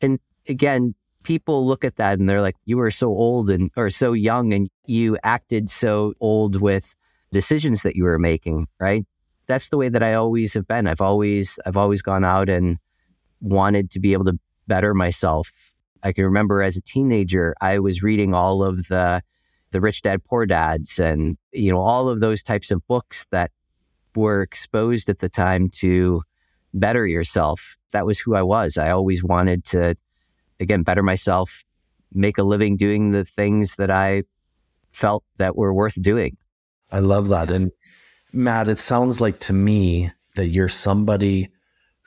And 0.00 0.18
again, 0.48 0.94
people 1.22 1.66
look 1.66 1.84
at 1.84 1.96
that 1.96 2.18
and 2.18 2.28
they're 2.28 2.40
like, 2.40 2.56
you 2.64 2.76
were 2.76 2.90
so 2.90 3.08
old 3.08 3.50
and, 3.50 3.70
or 3.76 3.90
so 3.90 4.12
young 4.12 4.52
and 4.52 4.68
you 4.86 5.18
acted 5.22 5.68
so 5.68 6.14
old 6.20 6.60
with 6.60 6.94
decisions 7.32 7.82
that 7.82 7.96
you 7.96 8.04
were 8.04 8.18
making, 8.18 8.66
right? 8.78 9.04
that's 9.50 9.68
the 9.68 9.76
way 9.76 9.88
that 9.88 10.02
I 10.02 10.14
always 10.14 10.54
have 10.54 10.66
been. 10.66 10.86
I've 10.86 11.00
always 11.00 11.58
I've 11.66 11.76
always 11.76 12.02
gone 12.02 12.24
out 12.24 12.48
and 12.48 12.78
wanted 13.40 13.90
to 13.90 14.00
be 14.00 14.12
able 14.12 14.24
to 14.26 14.38
better 14.68 14.94
myself. 14.94 15.50
I 16.02 16.12
can 16.12 16.24
remember 16.24 16.62
as 16.62 16.76
a 16.76 16.82
teenager, 16.82 17.54
I 17.60 17.78
was 17.78 18.02
reading 18.02 18.34
all 18.34 18.62
of 18.62 18.88
the 18.88 19.22
the 19.72 19.80
Rich 19.80 20.02
Dad 20.02 20.24
Poor 20.24 20.46
Dads 20.46 20.98
and 20.98 21.36
you 21.52 21.70
know 21.70 21.80
all 21.80 22.08
of 22.08 22.20
those 22.20 22.42
types 22.42 22.70
of 22.70 22.86
books 22.86 23.26
that 23.30 23.50
were 24.16 24.42
exposed 24.42 25.08
at 25.08 25.20
the 25.20 25.28
time 25.28 25.68
to 25.76 26.22
better 26.74 27.06
yourself. 27.06 27.76
That 27.92 28.06
was 28.06 28.18
who 28.18 28.34
I 28.34 28.42
was. 28.42 28.78
I 28.78 28.90
always 28.90 29.22
wanted 29.22 29.64
to 29.66 29.96
again 30.58 30.82
better 30.82 31.02
myself, 31.02 31.64
make 32.12 32.38
a 32.38 32.42
living 32.42 32.76
doing 32.76 33.12
the 33.12 33.24
things 33.24 33.76
that 33.76 33.90
I 33.90 34.24
felt 34.90 35.24
that 35.36 35.56
were 35.56 35.72
worth 35.72 36.00
doing. 36.00 36.36
I 36.90 36.98
love 36.98 37.28
that. 37.28 37.50
And 37.50 37.70
Matt, 38.32 38.68
it 38.68 38.78
sounds 38.78 39.20
like 39.20 39.38
to 39.40 39.52
me 39.52 40.10
that 40.34 40.46
you're 40.46 40.68
somebody 40.68 41.48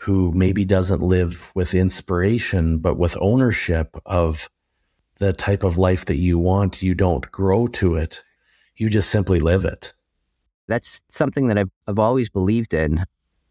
who 0.03 0.33
maybe 0.33 0.65
doesn't 0.65 1.01
live 1.01 1.50
with 1.55 1.74
inspiration, 1.74 2.77
but 2.77 2.98
with 2.98 3.15
ownership 3.22 3.95
of 4.05 4.50
the 5.19 5.31
type 5.31 5.63
of 5.63 5.77
life 5.77 6.03
that 6.05 6.17
you 6.17 6.38
want. 6.38 6.83
You 6.83 6.93
don't 6.93 7.31
grow 7.31 7.67
to 7.67 7.95
it, 7.95 8.22
you 8.75 8.89
just 8.89 9.10
simply 9.10 9.39
live 9.39 9.63
it. 9.63 9.93
That's 10.67 11.01
something 11.10 11.48
that 11.48 11.57
I've, 11.57 11.72
I've 11.88 12.00
always 12.00 12.29
believed 12.29 12.74
in. 12.74 13.05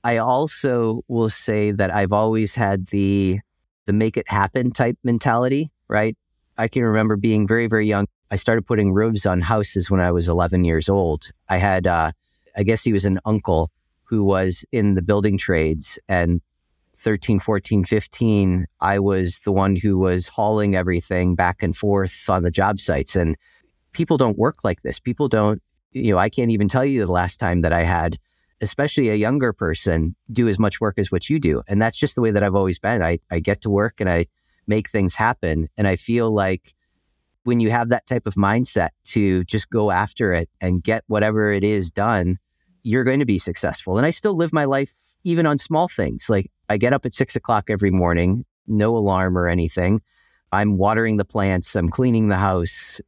I 0.04 0.18
also 0.18 1.02
will 1.08 1.30
say 1.30 1.70
that 1.70 1.90
I've 1.90 2.12
always 2.12 2.54
had 2.54 2.88
the 2.88 3.40
the 3.86 3.94
make 3.94 4.18
it 4.18 4.28
happen 4.28 4.70
type 4.70 4.98
mentality, 5.02 5.70
right? 5.88 6.16
I 6.58 6.68
can 6.68 6.82
remember 6.82 7.16
being 7.16 7.48
very, 7.48 7.66
very 7.66 7.86
young. 7.86 8.06
I 8.30 8.36
started 8.36 8.66
putting 8.66 8.92
roofs 8.92 9.24
on 9.24 9.40
houses 9.40 9.90
when 9.90 10.00
I 10.00 10.10
was 10.12 10.28
11 10.28 10.64
years 10.64 10.90
old. 10.90 11.30
I 11.48 11.56
had 11.56 11.86
uh, 11.86 12.12
I 12.54 12.62
guess 12.62 12.84
he 12.84 12.92
was 12.92 13.06
an 13.06 13.20
uncle 13.24 13.70
who 14.12 14.22
was 14.22 14.62
in 14.72 14.92
the 14.94 15.00
building 15.00 15.38
trades 15.38 15.98
and 16.06 16.42
13, 16.96 17.40
14, 17.40 17.86
15, 17.86 18.66
I 18.78 18.98
was 18.98 19.40
the 19.46 19.52
one 19.52 19.74
who 19.74 19.96
was 19.96 20.28
hauling 20.28 20.76
everything 20.76 21.34
back 21.34 21.62
and 21.62 21.74
forth 21.74 22.28
on 22.28 22.42
the 22.42 22.50
job 22.50 22.78
sites. 22.78 23.16
And 23.16 23.38
people 23.92 24.18
don't 24.18 24.36
work 24.36 24.64
like 24.64 24.82
this. 24.82 25.00
People 25.00 25.28
don't, 25.28 25.62
you 25.92 26.12
know, 26.12 26.18
I 26.18 26.28
can't 26.28 26.50
even 26.50 26.68
tell 26.68 26.84
you 26.84 27.06
the 27.06 27.10
last 27.10 27.38
time 27.38 27.62
that 27.62 27.72
I 27.72 27.84
had, 27.84 28.18
especially 28.60 29.08
a 29.08 29.14
younger 29.14 29.54
person, 29.54 30.14
do 30.30 30.46
as 30.46 30.58
much 30.58 30.78
work 30.78 30.98
as 30.98 31.10
what 31.10 31.30
you 31.30 31.40
do. 31.40 31.62
And 31.66 31.80
that's 31.80 31.98
just 31.98 32.14
the 32.14 32.20
way 32.20 32.32
that 32.32 32.42
I've 32.42 32.54
always 32.54 32.78
been. 32.78 33.02
I, 33.02 33.18
I 33.30 33.40
get 33.40 33.62
to 33.62 33.70
work 33.70 33.98
and 33.98 34.10
I 34.10 34.26
make 34.66 34.90
things 34.90 35.14
happen. 35.14 35.70
And 35.78 35.88
I 35.88 35.96
feel 35.96 36.30
like 36.30 36.74
when 37.44 37.60
you 37.60 37.70
have 37.70 37.88
that 37.88 38.06
type 38.06 38.26
of 38.26 38.34
mindset 38.34 38.90
to 39.04 39.42
just 39.44 39.70
go 39.70 39.90
after 39.90 40.34
it 40.34 40.50
and 40.60 40.84
get 40.84 41.02
whatever 41.06 41.50
it 41.50 41.64
is 41.64 41.90
done, 41.90 42.36
you're 42.82 43.04
going 43.04 43.20
to 43.20 43.26
be 43.26 43.38
successful. 43.38 43.96
And 43.96 44.06
I 44.06 44.10
still 44.10 44.36
live 44.36 44.52
my 44.52 44.64
life 44.64 44.92
even 45.24 45.46
on 45.46 45.58
small 45.58 45.88
things. 45.88 46.28
Like 46.28 46.50
I 46.68 46.76
get 46.76 46.92
up 46.92 47.06
at 47.06 47.12
six 47.12 47.36
o'clock 47.36 47.70
every 47.70 47.90
morning, 47.90 48.44
no 48.66 48.96
alarm 48.96 49.38
or 49.38 49.48
anything. 49.48 50.00
I'm 50.52 50.76
watering 50.76 51.16
the 51.16 51.24
plants, 51.24 51.74
I'm 51.76 51.88
cleaning 51.88 52.28
the 52.28 52.36
house. 52.36 53.00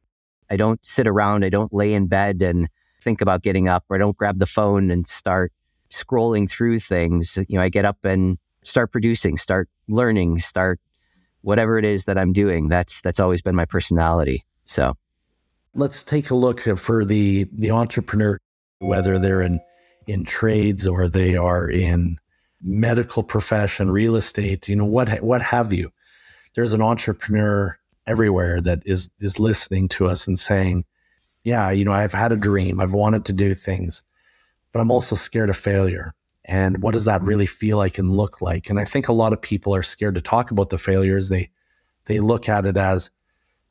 I 0.49 0.57
don't 0.57 0.83
sit 0.85 1.07
around, 1.07 1.43
I 1.43 1.49
don't 1.49 1.73
lay 1.73 1.93
in 1.93 2.07
bed 2.07 2.41
and 2.41 2.69
think 3.01 3.21
about 3.21 3.43
getting 3.43 3.67
up, 3.67 3.83
or 3.89 3.95
I 3.95 3.99
don't 3.99 4.17
grab 4.17 4.39
the 4.39 4.45
phone 4.45 4.89
and 4.91 5.07
start 5.07 5.51
scrolling 5.91 6.49
through 6.49 6.79
things. 6.79 7.37
You 7.47 7.57
know, 7.57 7.63
I 7.63 7.69
get 7.69 7.85
up 7.85 8.03
and 8.03 8.37
start 8.63 8.91
producing, 8.91 9.37
start 9.37 9.69
learning, 9.87 10.39
start 10.39 10.79
whatever 11.41 11.77
it 11.77 11.85
is 11.85 12.05
that 12.05 12.17
I'm 12.17 12.33
doing. 12.33 12.69
That's 12.69 13.01
that's 13.01 13.19
always 13.19 13.41
been 13.41 13.55
my 13.55 13.65
personality. 13.65 14.43
So 14.65 14.95
let's 15.75 16.03
take 16.03 16.31
a 16.31 16.35
look 16.35 16.61
for 16.61 17.05
the 17.05 17.47
the 17.53 17.71
entrepreneur 17.71 18.39
whether 18.79 19.19
they're 19.19 19.41
in 19.41 19.59
in 20.07 20.23
trades 20.23 20.85
or 20.87 21.07
they 21.07 21.35
are 21.35 21.69
in 21.69 22.17
medical 22.61 23.23
profession, 23.23 23.89
real 23.91 24.15
estate, 24.15 24.67
you 24.67 24.75
know, 24.75 24.85
what 24.85 25.21
what 25.21 25.41
have 25.41 25.73
you. 25.73 25.91
There's 26.55 26.73
an 26.73 26.81
entrepreneur 26.81 27.77
everywhere 28.07 28.61
that 28.61 28.83
is 28.85 29.09
is 29.19 29.39
listening 29.39 29.87
to 29.89 30.07
us 30.07 30.27
and 30.27 30.37
saying, 30.37 30.85
"Yeah, 31.43 31.71
you 31.71 31.85
know, 31.85 31.93
I've 31.93 32.13
had 32.13 32.31
a 32.31 32.37
dream. 32.37 32.79
I've 32.79 32.93
wanted 32.93 33.25
to 33.25 33.33
do 33.33 33.53
things, 33.53 34.03
but 34.71 34.79
I'm 34.79 34.91
also 34.91 35.15
scared 35.15 35.49
of 35.49 35.57
failure." 35.57 36.13
And 36.47 36.81
what 36.83 36.93
does 36.93 37.05
that 37.05 37.23
really 37.23 37.47
feel 37.47 37.77
like 37.77 37.97
and 37.97 38.15
look 38.15 38.39
like? 38.39 38.69
And 38.69 38.79
I 38.79 38.85
think 38.85 39.07
a 39.07 39.13
lot 39.13 39.33
of 39.33 39.41
people 39.41 39.73
are 39.73 39.81
scared 39.81 40.13
to 40.15 40.21
talk 40.21 40.51
about 40.51 40.69
the 40.69 40.77
failures. 40.77 41.29
They 41.29 41.49
they 42.05 42.19
look 42.19 42.47
at 42.47 42.65
it 42.65 42.77
as 42.77 43.09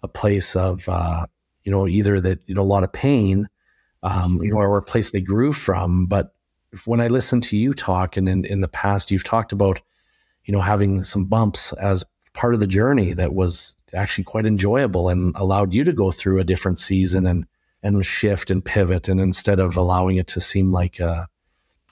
a 0.02 0.08
place 0.08 0.56
of 0.56 0.88
uh, 0.88 1.26
you 1.62 1.72
know 1.72 1.86
either 1.86 2.20
that 2.20 2.40
you 2.46 2.54
know 2.54 2.62
a 2.62 2.72
lot 2.74 2.84
of 2.84 2.92
pain 2.92 3.48
um, 4.04 4.40
you 4.42 4.52
know, 4.52 4.58
or 4.58 4.78
a 4.78 4.82
place 4.82 5.10
they 5.10 5.20
grew 5.20 5.52
from. 5.52 6.06
But 6.06 6.32
when 6.84 7.00
I 7.00 7.08
listen 7.08 7.40
to 7.40 7.56
you 7.56 7.74
talk, 7.74 8.16
and 8.16 8.28
in, 8.28 8.44
in 8.44 8.60
the 8.60 8.68
past, 8.68 9.10
you've 9.10 9.24
talked 9.24 9.52
about, 9.52 9.80
you 10.44 10.52
know, 10.52 10.60
having 10.60 11.02
some 11.02 11.24
bumps 11.24 11.72
as 11.72 12.04
part 12.32 12.54
of 12.54 12.60
the 12.60 12.66
journey 12.66 13.14
that 13.14 13.34
was 13.34 13.76
actually 13.92 14.24
quite 14.24 14.46
enjoyable 14.46 15.08
and 15.08 15.34
allowed 15.36 15.74
you 15.74 15.84
to 15.84 15.92
go 15.92 16.10
through 16.10 16.40
a 16.40 16.44
different 16.44 16.78
season 16.78 17.26
and 17.26 17.46
and 17.82 18.04
shift 18.04 18.50
and 18.50 18.64
pivot. 18.64 19.08
And 19.08 19.20
instead 19.20 19.60
of 19.60 19.76
allowing 19.76 20.16
it 20.16 20.26
to 20.28 20.40
seem 20.40 20.72
like 20.72 21.00
uh, 21.00 21.26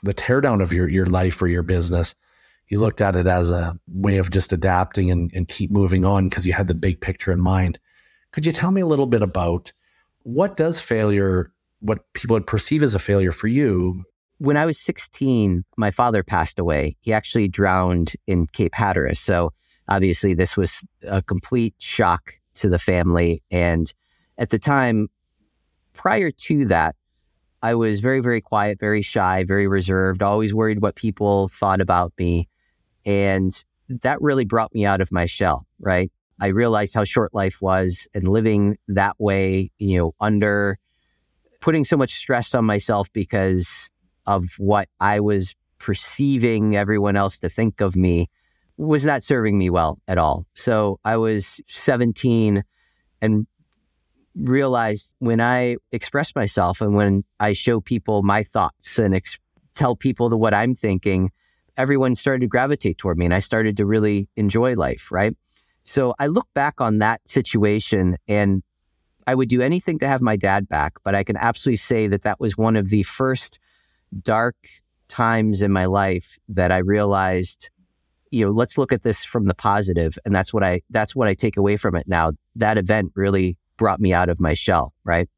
the 0.03 0.15
teardown 0.15 0.63
of 0.63 0.73
your 0.73 0.89
your 0.89 1.07
life 1.07 1.43
or 1.43 1.49
your 1.49 1.63
business, 1.63 2.15
You 2.73 2.81
looked 2.81 3.03
at 3.03 3.17
it 3.17 3.27
as 3.27 3.51
a 3.51 3.79
way 3.87 4.17
of 4.17 4.31
just 4.31 4.51
adapting 4.51 5.11
and, 5.11 5.31
and 5.35 5.47
keep 5.47 5.71
moving 5.71 6.07
on 6.07 6.31
because 6.31 6.47
you 6.47 6.55
had 6.55 6.69
the 6.69 6.75
big 6.75 7.03
picture 7.03 7.31
in 7.31 7.39
mind. 7.39 7.79
Could 8.31 8.47
you 8.47 8.53
tell 8.53 8.71
me 8.71 8.81
a 8.81 8.87
little 8.87 9.05
bit 9.05 9.21
about 9.21 9.71
what 10.23 10.57
does 10.57 10.81
failure, 10.81 11.53
what 11.83 12.01
people 12.15 12.35
would 12.35 12.47
perceive 12.47 12.83
as 12.83 12.95
a 12.95 12.99
failure 12.99 13.33
for 13.33 13.49
you? 13.49 14.05
When 14.39 14.57
I 14.57 14.65
was 14.65 14.79
16, 14.79 15.65
my 15.77 15.91
father 15.91 16.23
passed 16.23 16.59
away. 16.59 16.97
He 17.01 17.13
actually 17.13 17.49
drowned 17.49 18.15
in 18.27 18.47
Cape 18.47 18.75
Hatteras. 18.75 19.21
So 19.21 19.53
obviously, 19.89 20.35
this 20.35 20.57
was 20.57 20.85
a 21.07 21.23
complete 21.23 21.75
shock 21.79 22.33
to 22.55 22.69
the 22.69 22.79
family. 22.79 23.43
And 23.51 23.93
at 24.39 24.51
the 24.51 24.59
time, 24.59 25.09
prior 25.93 26.31
to 26.31 26.67
that, 26.67 26.97
I 27.63 27.75
was 27.75 28.01
very, 28.01 28.21
very 28.21 28.41
quiet, 28.41 28.81
very 28.81 29.03
shy, 29.03 29.45
very 29.45 29.69
reserved, 29.69 30.23
always 30.23 30.53
worried 30.53 30.83
what 30.83 30.97
people 30.97 31.49
thought 31.49 31.81
about 31.81 32.13
me. 32.19 32.49
And 33.05 33.53
that 33.89 34.21
really 34.21 34.45
brought 34.45 34.75
me 34.75 34.85
out 34.85 35.01
of 35.01 35.13
my 35.13 35.27
shell, 35.27 35.67
right? 35.79 36.11
I 36.41 36.49
realized 36.49 36.95
how 36.95 37.05
short 37.05 37.33
life 37.35 37.59
was 37.63 38.09
and 38.15 38.27
living 38.27 38.77
that 38.89 39.15
way, 39.19 39.71
you 39.79 39.99
know, 39.99 40.15
under 40.21 40.79
putting 41.63 41.85
so 41.85 41.97
much 41.97 42.13
stress 42.13 42.55
on 42.55 42.67
myself 42.67 43.09
because 43.15 43.89
of 44.27 44.45
what 44.59 44.89
I 45.01 45.21
was 45.21 45.55
perceiving 45.79 46.77
everyone 46.77 47.17
else 47.17 47.39
to 47.41 47.49
think 47.49 47.81
of 47.81 47.97
me 47.97 48.29
was 48.77 49.05
not 49.05 49.23
serving 49.23 49.57
me 49.57 49.71
well 49.71 49.99
at 50.09 50.19
all. 50.19 50.45
So 50.55 50.99
I 51.05 51.17
was 51.17 51.61
17 51.69 52.65
and 53.23 53.47
realized 54.35 55.15
when 55.21 55.41
I 55.41 55.77
express 55.93 56.35
myself 56.35 56.81
and 56.81 56.95
when 56.95 57.25
I 57.39 57.53
show 57.53 57.81
people 57.81 58.23
my 58.23 58.43
thoughts 58.43 58.99
and 58.99 59.15
ex- 59.15 59.39
tell 59.75 59.95
people 59.95 60.29
the, 60.29 60.37
what 60.37 60.55
I'm 60.55 60.75
thinking, 60.75 61.31
everyone 61.77 62.17
started 62.17 62.41
to 62.41 62.49
gravitate 62.49 62.99
toward 62.99 63.19
me 63.19 63.25
and 63.25 63.35
I 63.35 63.39
started 63.39 63.77
to 63.77 63.87
really 63.87 64.29
enjoy 64.37 64.75
life, 64.75 65.13
right? 65.13 65.37
So 65.85 66.15
I 66.19 66.27
look 66.27 66.49
back 66.55 66.81
on 66.81 66.99
that 66.99 67.21
situation 67.29 68.17
and 68.27 68.63
I 69.27 69.35
would 69.35 69.49
do 69.49 69.63
anything 69.63 69.99
to 70.01 70.09
have 70.09 70.21
my 70.21 70.37
dad 70.37 70.69
back, 70.69 70.95
but 71.05 71.15
I 71.15 71.25
can 71.25 71.37
absolutely 71.37 71.77
say 71.77 72.09
that 72.09 72.23
that 72.23 72.41
was 72.41 72.57
one 72.57 72.77
of 72.77 72.89
the 72.89 73.03
first 73.05 73.59
dark 74.23 74.57
times 75.09 75.63
in 75.63 75.71
my 75.73 75.85
life 75.85 76.39
that 76.49 76.73
I 76.73 76.79
realized, 76.79 77.71
you 78.31 78.45
know, 78.45 78.51
let's 78.51 78.79
look 78.79 78.93
at 78.93 79.03
this 79.03 79.25
from 79.25 79.47
the 79.47 79.55
positive, 79.55 80.19
and 80.25 80.35
that's 80.35 80.53
what 80.53 80.65
I 80.65 80.81
that's 80.91 81.15
what 81.15 81.29
I 81.29 81.35
take 81.35 81.57
away 81.57 81.77
from 81.77 81.95
it 81.95 82.09
now. 82.09 82.33
That 82.57 82.79
event 82.79 83.13
really 83.15 83.57
brought 83.77 84.01
me 84.01 84.13
out 84.13 84.29
of 84.29 84.41
my 84.41 84.55
shell, 84.55 84.93
right? 85.05 85.29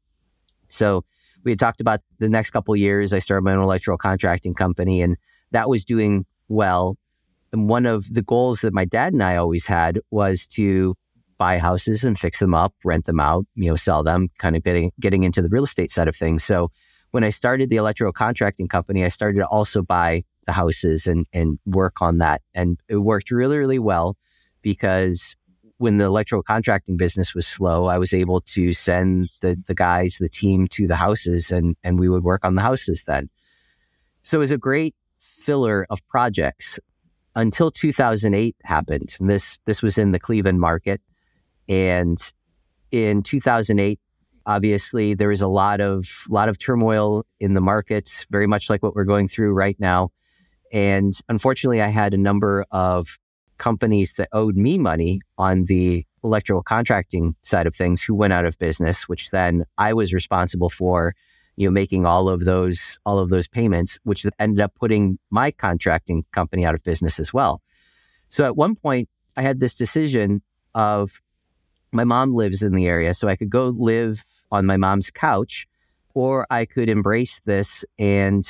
So 0.69 1.03
we 1.43 1.51
had 1.51 1.59
talked 1.59 1.81
about 1.81 2.01
the 2.19 2.29
next 2.29 2.51
couple 2.51 2.75
years. 2.75 3.13
I 3.13 3.19
started 3.19 3.43
my 3.43 3.53
own 3.53 3.63
electrical 3.63 3.97
contracting 3.97 4.53
company, 4.53 5.01
and 5.01 5.17
that 5.51 5.69
was 5.69 5.85
doing 5.85 6.25
well. 6.47 6.97
And 7.51 7.69
one 7.69 7.85
of 7.85 8.13
the 8.13 8.21
goals 8.21 8.61
that 8.61 8.73
my 8.73 8.85
dad 8.85 9.13
and 9.13 9.23
I 9.23 9.35
always 9.35 9.67
had 9.67 9.99
was 10.09 10.47
to 10.49 10.95
buy 11.37 11.57
houses 11.57 12.03
and 12.03 12.19
fix 12.19 12.39
them 12.39 12.53
up, 12.53 12.73
rent 12.83 13.05
them 13.05 13.19
out, 13.19 13.45
you 13.55 13.69
know, 13.69 13.75
sell 13.75 14.03
them, 14.03 14.29
kind 14.37 14.55
of 14.55 14.63
getting 14.63 14.91
getting 14.99 15.23
into 15.23 15.41
the 15.41 15.49
real 15.49 15.63
estate 15.63 15.91
side 15.91 16.07
of 16.07 16.15
things. 16.15 16.43
So 16.43 16.71
when 17.11 17.23
I 17.23 17.29
started 17.29 17.69
the 17.69 17.77
electrical 17.77 18.13
contracting 18.13 18.67
company, 18.67 19.03
I 19.03 19.09
started 19.09 19.39
to 19.39 19.47
also 19.47 19.81
buy 19.81 20.23
the 20.45 20.51
houses 20.51 21.07
and 21.07 21.25
and 21.33 21.59
work 21.65 22.01
on 22.01 22.17
that. 22.19 22.41
And 22.53 22.79
it 22.87 22.97
worked 22.97 23.31
really, 23.31 23.57
really 23.57 23.79
well 23.79 24.17
because 24.61 25.35
when 25.77 25.97
the 25.97 26.05
electrical 26.05 26.43
contracting 26.43 26.97
business 26.97 27.35
was 27.35 27.45
slow, 27.45 27.85
I 27.85 27.97
was 27.97 28.13
able 28.13 28.41
to 28.41 28.73
send 28.73 29.29
the 29.41 29.61
the 29.67 29.75
guys, 29.75 30.17
the 30.19 30.29
team 30.29 30.67
to 30.69 30.87
the 30.87 30.95
houses 30.95 31.51
and 31.51 31.75
and 31.83 31.99
we 31.99 32.09
would 32.09 32.23
work 32.23 32.45
on 32.45 32.55
the 32.55 32.61
houses 32.61 33.03
then. 33.05 33.29
So 34.23 34.37
it 34.37 34.39
was 34.39 34.51
a 34.51 34.57
great 34.57 34.95
filler 35.19 35.85
of 35.89 36.05
projects 36.07 36.79
until 37.35 37.69
2008 37.69 38.55
happened. 38.63 39.15
And 39.19 39.29
this 39.29 39.59
this 39.65 39.81
was 39.81 39.97
in 39.97 40.11
the 40.11 40.19
Cleveland 40.19 40.59
market. 40.59 41.01
And 41.67 42.17
in 42.91 43.23
2008, 43.23 43.99
obviously 44.45 45.13
there 45.13 45.29
was 45.29 45.41
a 45.41 45.47
lot 45.47 45.81
of 45.81 46.05
lot 46.29 46.49
of 46.49 46.59
turmoil 46.59 47.25
in 47.39 47.53
the 47.53 47.61
markets, 47.61 48.25
very 48.29 48.47
much 48.47 48.69
like 48.69 48.83
what 48.83 48.95
we're 48.95 49.03
going 49.03 49.27
through 49.27 49.53
right 49.53 49.79
now. 49.79 50.09
And 50.71 51.13
unfortunately, 51.29 51.81
I 51.81 51.87
had 51.87 52.13
a 52.13 52.17
number 52.17 52.65
of 52.71 53.17
companies 53.57 54.13
that 54.13 54.29
owed 54.33 54.55
me 54.55 54.77
money 54.77 55.21
on 55.37 55.63
the 55.65 56.05
electrical 56.23 56.63
contracting 56.63 57.35
side 57.43 57.67
of 57.67 57.75
things 57.75 58.03
who 58.03 58.13
went 58.13 58.33
out 58.33 58.45
of 58.45 58.57
business, 58.59 59.07
which 59.07 59.29
then 59.29 59.63
I 59.77 59.93
was 59.93 60.13
responsible 60.13 60.69
for, 60.69 61.13
you 61.55 61.67
know, 61.67 61.71
making 61.71 62.05
all 62.05 62.27
of 62.27 62.43
those 62.43 62.97
all 63.05 63.19
of 63.19 63.29
those 63.29 63.47
payments, 63.47 63.99
which 64.03 64.25
ended 64.39 64.59
up 64.59 64.73
putting 64.75 65.17
my 65.29 65.51
contracting 65.51 66.25
company 66.31 66.65
out 66.65 66.75
of 66.75 66.83
business 66.83 67.19
as 67.19 67.33
well. 67.33 67.61
So 68.29 68.43
at 68.43 68.55
one 68.55 68.75
point, 68.75 69.07
I 69.37 69.41
had 69.41 69.59
this 69.59 69.77
decision 69.77 70.41
of 70.73 71.21
my 71.95 72.03
mom 72.03 72.33
lives 72.33 72.61
in 72.61 72.73
the 72.73 72.87
area, 72.87 73.13
so 73.13 73.27
I 73.27 73.35
could 73.35 73.49
go 73.49 73.69
live 73.69 74.23
on 74.51 74.65
my 74.65 74.77
mom's 74.77 75.09
couch, 75.09 75.67
or 76.13 76.45
I 76.49 76.65
could 76.65 76.89
embrace 76.89 77.41
this 77.45 77.83
and 77.97 78.43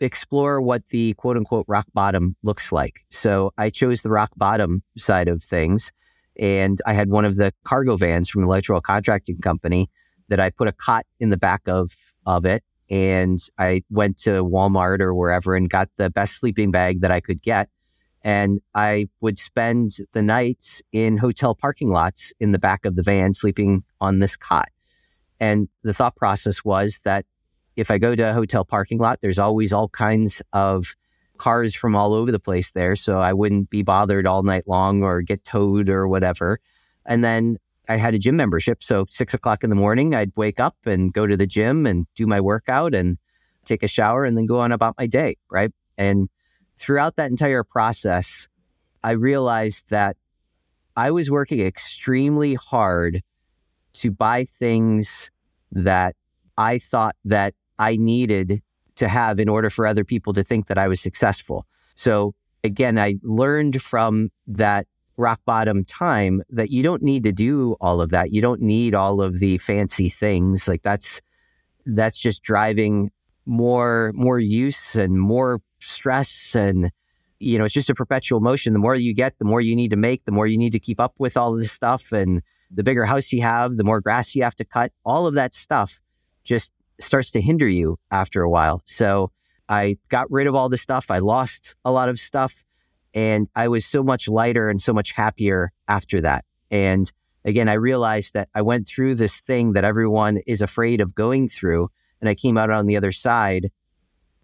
explore 0.00 0.60
what 0.60 0.86
the 0.88 1.14
quote 1.14 1.36
unquote 1.36 1.66
rock 1.68 1.86
bottom 1.94 2.36
looks 2.42 2.72
like. 2.72 3.00
So 3.10 3.52
I 3.58 3.70
chose 3.70 4.02
the 4.02 4.10
rock 4.10 4.30
bottom 4.36 4.82
side 4.96 5.28
of 5.28 5.42
things. 5.42 5.92
And 6.36 6.80
I 6.84 6.94
had 6.94 7.10
one 7.10 7.24
of 7.24 7.36
the 7.36 7.52
cargo 7.64 7.96
vans 7.96 8.28
from 8.28 8.42
the 8.42 8.48
electrical 8.48 8.80
contracting 8.80 9.38
company 9.38 9.88
that 10.28 10.40
I 10.40 10.50
put 10.50 10.68
a 10.68 10.72
cot 10.72 11.06
in 11.20 11.30
the 11.30 11.36
back 11.36 11.62
of, 11.68 11.92
of 12.26 12.44
it. 12.44 12.64
And 12.90 13.38
I 13.58 13.82
went 13.88 14.18
to 14.18 14.44
Walmart 14.44 15.00
or 15.00 15.14
wherever 15.14 15.54
and 15.54 15.70
got 15.70 15.88
the 15.96 16.10
best 16.10 16.38
sleeping 16.38 16.70
bag 16.70 17.02
that 17.02 17.10
I 17.10 17.20
could 17.20 17.40
get. 17.40 17.68
And 18.24 18.60
I 18.74 19.08
would 19.20 19.38
spend 19.38 19.98
the 20.14 20.22
nights 20.22 20.82
in 20.92 21.18
hotel 21.18 21.54
parking 21.54 21.90
lots 21.90 22.32
in 22.40 22.52
the 22.52 22.58
back 22.58 22.86
of 22.86 22.96
the 22.96 23.02
van 23.02 23.34
sleeping 23.34 23.84
on 24.00 24.18
this 24.18 24.34
cot. 24.34 24.70
And 25.38 25.68
the 25.82 25.92
thought 25.92 26.16
process 26.16 26.64
was 26.64 27.00
that 27.04 27.26
if 27.76 27.90
I 27.90 27.98
go 27.98 28.14
to 28.14 28.30
a 28.30 28.32
hotel 28.32 28.64
parking 28.64 28.98
lot, 28.98 29.20
there's 29.20 29.38
always 29.38 29.72
all 29.72 29.88
kinds 29.88 30.40
of 30.52 30.94
cars 31.36 31.74
from 31.74 31.94
all 31.94 32.14
over 32.14 32.32
the 32.32 32.38
place 32.38 32.70
there. 32.72 32.96
So 32.96 33.18
I 33.18 33.32
wouldn't 33.32 33.68
be 33.68 33.82
bothered 33.82 34.26
all 34.26 34.42
night 34.42 34.66
long 34.66 35.02
or 35.02 35.20
get 35.20 35.44
towed 35.44 35.90
or 35.90 36.08
whatever. 36.08 36.60
And 37.04 37.22
then 37.22 37.58
I 37.88 37.96
had 37.96 38.14
a 38.14 38.18
gym 38.18 38.36
membership. 38.36 38.82
So 38.82 39.04
six 39.10 39.34
o'clock 39.34 39.62
in 39.64 39.70
the 39.70 39.76
morning, 39.76 40.14
I'd 40.14 40.32
wake 40.36 40.60
up 40.60 40.76
and 40.86 41.12
go 41.12 41.26
to 41.26 41.36
the 41.36 41.46
gym 41.46 41.84
and 41.84 42.06
do 42.14 42.26
my 42.26 42.40
workout 42.40 42.94
and 42.94 43.18
take 43.64 43.82
a 43.82 43.88
shower 43.88 44.24
and 44.24 44.36
then 44.36 44.46
go 44.46 44.60
on 44.60 44.72
about 44.72 44.94
my 44.98 45.06
day. 45.06 45.36
Right. 45.50 45.72
And 45.98 46.28
throughout 46.76 47.16
that 47.16 47.30
entire 47.30 47.64
process, 47.64 48.48
I 49.02 49.12
realized 49.12 49.86
that 49.90 50.16
I 50.96 51.10
was 51.10 51.30
working 51.30 51.60
extremely 51.60 52.54
hard 52.54 53.22
to 53.94 54.10
buy 54.10 54.44
things 54.44 55.30
that 55.72 56.14
I 56.56 56.78
thought 56.78 57.16
that 57.24 57.54
I 57.78 57.96
needed 57.96 58.62
to 58.96 59.08
have 59.08 59.40
in 59.40 59.48
order 59.48 59.70
for 59.70 59.86
other 59.86 60.04
people 60.04 60.32
to 60.34 60.44
think 60.44 60.68
that 60.68 60.78
I 60.78 60.88
was 60.88 61.00
successful. 61.00 61.66
So 61.96 62.34
again, 62.62 62.98
I 62.98 63.16
learned 63.22 63.82
from 63.82 64.30
that 64.46 64.86
rock 65.16 65.40
bottom 65.44 65.84
time 65.84 66.42
that 66.50 66.70
you 66.70 66.82
don't 66.82 67.02
need 67.02 67.22
to 67.24 67.32
do 67.32 67.76
all 67.80 68.00
of 68.00 68.10
that. 68.10 68.32
You 68.32 68.40
don't 68.40 68.60
need 68.60 68.94
all 68.94 69.20
of 69.20 69.38
the 69.38 69.58
fancy 69.58 70.10
things. 70.10 70.66
Like 70.66 70.82
that's 70.82 71.20
that's 71.86 72.18
just 72.18 72.42
driving 72.42 73.10
more 73.46 74.12
more 74.14 74.38
use 74.38 74.94
and 74.94 75.20
more 75.20 75.60
stress 75.84 76.54
and 76.54 76.90
you 77.40 77.58
know, 77.58 77.64
it's 77.64 77.74
just 77.74 77.90
a 77.90 77.94
perpetual 77.94 78.40
motion. 78.40 78.72
The 78.72 78.78
more 78.78 78.94
you 78.94 79.14
get, 79.14 79.38
the 79.38 79.44
more 79.44 79.60
you 79.60 79.76
need 79.76 79.90
to 79.90 79.96
make, 79.96 80.24
the 80.24 80.32
more 80.32 80.46
you 80.46 80.56
need 80.56 80.72
to 80.72 80.78
keep 80.78 81.00
up 81.00 81.14
with 81.18 81.36
all 81.36 81.52
of 81.52 81.60
this 81.60 81.72
stuff 81.72 82.12
and 82.12 82.42
the 82.70 82.82
bigger 82.82 83.04
house 83.04 83.32
you 83.32 83.42
have, 83.42 83.76
the 83.76 83.84
more 83.84 84.00
grass 84.00 84.34
you 84.34 84.42
have 84.42 84.56
to 84.56 84.64
cut. 84.64 84.92
All 85.04 85.26
of 85.26 85.34
that 85.34 85.52
stuff 85.52 86.00
just 86.44 86.72
starts 87.00 87.32
to 87.32 87.40
hinder 87.40 87.68
you 87.68 87.98
after 88.10 88.42
a 88.42 88.50
while. 88.50 88.82
So 88.86 89.30
I 89.68 89.98
got 90.08 90.30
rid 90.30 90.46
of 90.46 90.54
all 90.54 90.68
the 90.68 90.78
stuff. 90.78 91.10
I 91.10 91.18
lost 91.18 91.74
a 91.84 91.92
lot 91.92 92.08
of 92.08 92.18
stuff. 92.18 92.64
And 93.12 93.48
I 93.54 93.68
was 93.68 93.84
so 93.84 94.02
much 94.02 94.28
lighter 94.28 94.68
and 94.68 94.80
so 94.80 94.92
much 94.92 95.12
happier 95.12 95.70
after 95.86 96.20
that. 96.22 96.44
And 96.70 97.10
again, 97.44 97.68
I 97.68 97.74
realized 97.74 98.34
that 98.34 98.48
I 98.54 98.62
went 98.62 98.88
through 98.88 99.14
this 99.16 99.40
thing 99.40 99.72
that 99.74 99.84
everyone 99.84 100.38
is 100.46 100.62
afraid 100.62 101.00
of 101.00 101.14
going 101.14 101.48
through. 101.48 101.90
And 102.20 102.28
I 102.28 102.34
came 102.34 102.56
out 102.56 102.70
on 102.70 102.86
the 102.86 102.96
other 102.96 103.12
side 103.12 103.70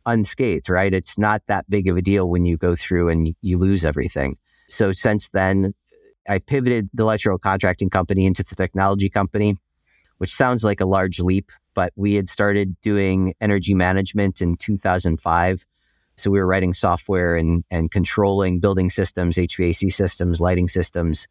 unscathed, 0.07 0.69
right? 0.69 0.93
It's 0.93 1.19
not 1.19 1.43
that 1.47 1.69
big 1.69 1.89
of 1.89 1.97
a 1.97 2.03
deal 2.03 2.29
when 2.29 2.45
you 2.45 2.57
go 2.57 2.75
through 2.75 3.09
and 3.09 3.35
you 3.41 3.59
lose 3.59 3.85
everything. 3.85 4.37
So 4.69 4.93
since 4.93 5.29
then, 5.31 5.75
I 6.29 6.39
pivoted 6.39 6.91
the 6.95 7.03
electrical 7.03 7.39
contracting 7.39 7.91
company 7.91 8.27
into 8.27 8.45
the 8.45 8.55
technology 8.55 9.09
company, 9.09 9.57
which 10.19 10.33
sounds 10.35 10.65
like 10.65 10.81
a 10.81 10.87
large 10.87 11.19
leap, 11.21 11.51
but 11.75 11.93
we 11.97 12.15
had 12.15 12.29
started 12.29 12.81
doing 12.81 13.35
energy 13.41 13.75
management 13.75 14.41
in 14.41 14.57
2005. 14.57 15.67
So 16.17 16.31
we 16.31 16.39
were 16.39 16.47
writing 16.47 16.75
software 16.75 17.37
and, 17.37 17.65
and 17.71 17.91
controlling 17.91 18.61
building 18.61 18.91
systems, 18.91 19.37
HVAC 19.37 19.91
systems, 19.91 20.41
lighting 20.41 20.69
systems, 20.69 21.27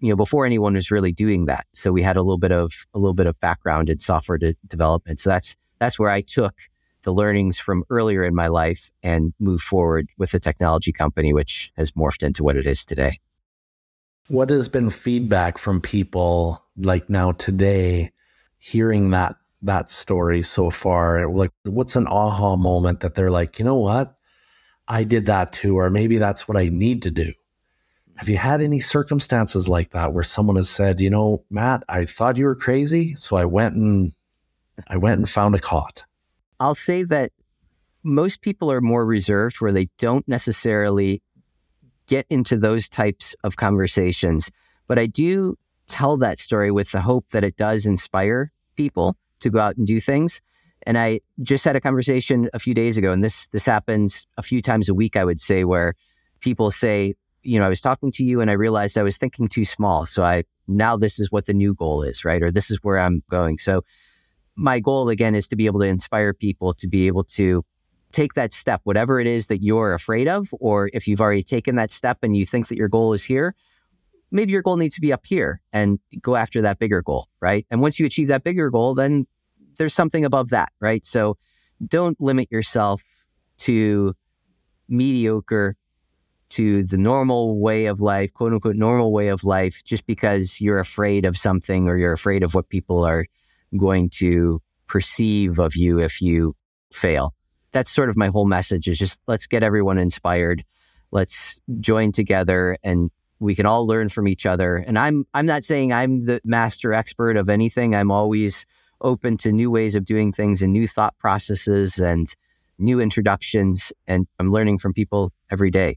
you 0.00 0.10
know, 0.10 0.16
before 0.16 0.44
anyone 0.44 0.74
was 0.74 0.90
really 0.90 1.12
doing 1.12 1.46
that. 1.46 1.66
So 1.72 1.92
we 1.92 2.02
had 2.02 2.16
a 2.16 2.22
little 2.22 2.38
bit 2.38 2.52
of 2.52 2.72
a 2.92 2.98
little 2.98 3.14
bit 3.14 3.26
of 3.26 3.38
background 3.40 3.88
in 3.88 3.98
software 4.00 4.36
de- 4.36 4.56
development. 4.66 5.20
So 5.20 5.30
that's 5.30 5.56
that's 5.78 5.98
where 5.98 6.10
I 6.10 6.20
took 6.20 6.54
the 7.02 7.12
learnings 7.12 7.58
from 7.58 7.84
earlier 7.90 8.24
in 8.24 8.34
my 8.34 8.46
life 8.46 8.90
and 9.02 9.32
move 9.38 9.60
forward 9.60 10.08
with 10.18 10.30
the 10.30 10.40
technology 10.40 10.92
company, 10.92 11.32
which 11.32 11.72
has 11.76 11.92
morphed 11.92 12.22
into 12.22 12.42
what 12.42 12.56
it 12.56 12.66
is 12.66 12.84
today. 12.84 13.20
What 14.28 14.50
has 14.50 14.68
been 14.68 14.90
feedback 14.90 15.58
from 15.58 15.80
people 15.80 16.64
like 16.76 17.10
now 17.10 17.32
today, 17.32 18.12
hearing 18.58 19.10
that 19.10 19.36
that 19.62 19.88
story 19.88 20.42
so 20.42 20.70
far? 20.70 21.28
Like, 21.28 21.50
what's 21.64 21.96
an 21.96 22.06
aha 22.06 22.56
moment 22.56 23.00
that 23.00 23.14
they're 23.14 23.30
like, 23.30 23.58
you 23.58 23.64
know 23.64 23.76
what, 23.76 24.16
I 24.88 25.04
did 25.04 25.26
that 25.26 25.52
too, 25.52 25.76
or 25.78 25.90
maybe 25.90 26.18
that's 26.18 26.48
what 26.48 26.56
I 26.56 26.68
need 26.68 27.02
to 27.02 27.10
do. 27.10 27.32
Have 28.16 28.28
you 28.28 28.36
had 28.36 28.60
any 28.60 28.78
circumstances 28.78 29.68
like 29.68 29.90
that 29.90 30.12
where 30.12 30.24
someone 30.24 30.56
has 30.56 30.68
said, 30.68 31.00
you 31.00 31.10
know, 31.10 31.44
Matt, 31.50 31.82
I 31.88 32.04
thought 32.04 32.36
you 32.36 32.44
were 32.44 32.54
crazy, 32.54 33.14
so 33.14 33.36
I 33.36 33.44
went 33.44 33.74
and 33.74 34.12
I 34.86 34.96
went 34.96 35.18
and 35.18 35.28
found 35.28 35.54
a 35.54 35.58
cot? 35.58 36.04
I'll 36.62 36.76
say 36.76 37.02
that 37.02 37.32
most 38.04 38.40
people 38.40 38.70
are 38.70 38.80
more 38.80 39.04
reserved 39.04 39.60
where 39.60 39.72
they 39.72 39.88
don't 39.98 40.26
necessarily 40.28 41.20
get 42.06 42.24
into 42.30 42.56
those 42.56 42.88
types 42.88 43.34
of 43.42 43.56
conversations. 43.56 44.48
But 44.86 44.96
I 44.96 45.06
do 45.06 45.58
tell 45.88 46.16
that 46.18 46.38
story 46.38 46.70
with 46.70 46.92
the 46.92 47.00
hope 47.00 47.28
that 47.30 47.42
it 47.42 47.56
does 47.56 47.84
inspire 47.84 48.52
people 48.76 49.16
to 49.40 49.50
go 49.50 49.58
out 49.58 49.76
and 49.76 49.88
do 49.88 50.00
things. 50.00 50.40
And 50.86 50.96
I 50.96 51.20
just 51.40 51.64
had 51.64 51.74
a 51.74 51.80
conversation 51.80 52.48
a 52.54 52.60
few 52.60 52.74
days 52.74 52.96
ago, 52.96 53.10
and 53.10 53.24
this 53.24 53.48
this 53.48 53.66
happens 53.66 54.24
a 54.38 54.42
few 54.42 54.62
times 54.62 54.88
a 54.88 54.94
week, 54.94 55.16
I 55.16 55.24
would 55.24 55.40
say, 55.40 55.64
where 55.64 55.94
people 56.38 56.70
say, 56.70 57.14
you 57.42 57.58
know, 57.58 57.66
I 57.66 57.68
was 57.68 57.80
talking 57.80 58.12
to 58.12 58.24
you 58.24 58.40
and 58.40 58.50
I 58.50 58.54
realized 58.54 58.96
I 58.96 59.02
was 59.02 59.16
thinking 59.16 59.48
too 59.48 59.64
small. 59.64 60.06
So 60.06 60.22
I 60.22 60.44
now 60.68 60.96
this 60.96 61.18
is 61.18 61.32
what 61.32 61.46
the 61.46 61.54
new 61.54 61.74
goal 61.74 62.04
is, 62.04 62.24
right? 62.24 62.42
Or 62.42 62.52
this 62.52 62.70
is 62.70 62.78
where 62.82 62.98
I'm 62.98 63.22
going. 63.28 63.58
So 63.58 63.82
my 64.56 64.80
goal 64.80 65.08
again 65.08 65.34
is 65.34 65.48
to 65.48 65.56
be 65.56 65.66
able 65.66 65.80
to 65.80 65.86
inspire 65.86 66.32
people 66.32 66.74
to 66.74 66.88
be 66.88 67.06
able 67.06 67.24
to 67.24 67.64
take 68.12 68.34
that 68.34 68.52
step, 68.52 68.80
whatever 68.84 69.18
it 69.20 69.26
is 69.26 69.46
that 69.46 69.62
you're 69.62 69.94
afraid 69.94 70.28
of, 70.28 70.48
or 70.60 70.90
if 70.92 71.08
you've 71.08 71.20
already 71.20 71.42
taken 71.42 71.76
that 71.76 71.90
step 71.90 72.18
and 72.22 72.36
you 72.36 72.44
think 72.44 72.68
that 72.68 72.76
your 72.76 72.88
goal 72.88 73.12
is 73.12 73.24
here, 73.24 73.54
maybe 74.30 74.52
your 74.52 74.62
goal 74.62 74.76
needs 74.76 74.94
to 74.94 75.00
be 75.00 75.12
up 75.12 75.24
here 75.24 75.60
and 75.72 75.98
go 76.20 76.36
after 76.36 76.60
that 76.62 76.78
bigger 76.78 77.02
goal, 77.02 77.28
right? 77.40 77.66
And 77.70 77.80
once 77.80 77.98
you 77.98 78.06
achieve 78.06 78.28
that 78.28 78.44
bigger 78.44 78.70
goal, 78.70 78.94
then 78.94 79.26
there's 79.78 79.94
something 79.94 80.24
above 80.24 80.50
that, 80.50 80.72
right? 80.80 81.04
So 81.04 81.38
don't 81.88 82.20
limit 82.20 82.52
yourself 82.52 83.02
to 83.58 84.14
mediocre, 84.88 85.76
to 86.50 86.84
the 86.84 86.98
normal 86.98 87.58
way 87.60 87.86
of 87.86 88.00
life, 88.00 88.32
quote 88.34 88.52
unquote, 88.52 88.76
normal 88.76 89.10
way 89.10 89.28
of 89.28 89.42
life, 89.42 89.82
just 89.84 90.04
because 90.06 90.60
you're 90.60 90.78
afraid 90.78 91.24
of 91.24 91.38
something 91.38 91.88
or 91.88 91.96
you're 91.96 92.12
afraid 92.12 92.42
of 92.42 92.54
what 92.54 92.68
people 92.68 93.04
are 93.04 93.24
going 93.76 94.10
to 94.10 94.60
perceive 94.86 95.58
of 95.58 95.76
you 95.76 95.98
if 95.98 96.20
you 96.20 96.54
fail. 96.92 97.34
That's 97.72 97.90
sort 97.90 98.10
of 98.10 98.16
my 98.16 98.28
whole 98.28 98.46
message 98.46 98.88
is 98.88 98.98
just 98.98 99.20
let's 99.26 99.46
get 99.46 99.62
everyone 99.62 99.98
inspired. 99.98 100.64
Let's 101.10 101.58
join 101.80 102.12
together 102.12 102.76
and 102.82 103.10
we 103.38 103.54
can 103.54 103.66
all 103.66 103.86
learn 103.86 104.08
from 104.08 104.28
each 104.28 104.46
other. 104.46 104.76
And 104.76 104.98
I'm 104.98 105.24
I'm 105.34 105.46
not 105.46 105.64
saying 105.64 105.92
I'm 105.92 106.26
the 106.26 106.40
master 106.44 106.92
expert 106.92 107.36
of 107.36 107.48
anything. 107.48 107.94
I'm 107.94 108.10
always 108.10 108.66
open 109.00 109.36
to 109.38 109.52
new 109.52 109.70
ways 109.70 109.94
of 109.94 110.04
doing 110.04 110.32
things 110.32 110.62
and 110.62 110.72
new 110.72 110.86
thought 110.86 111.16
processes 111.18 111.98
and 111.98 112.32
new 112.78 113.00
introductions 113.00 113.92
and 114.06 114.26
I'm 114.38 114.52
learning 114.52 114.78
from 114.78 114.92
people 114.92 115.32
every 115.50 115.70
day. 115.70 115.96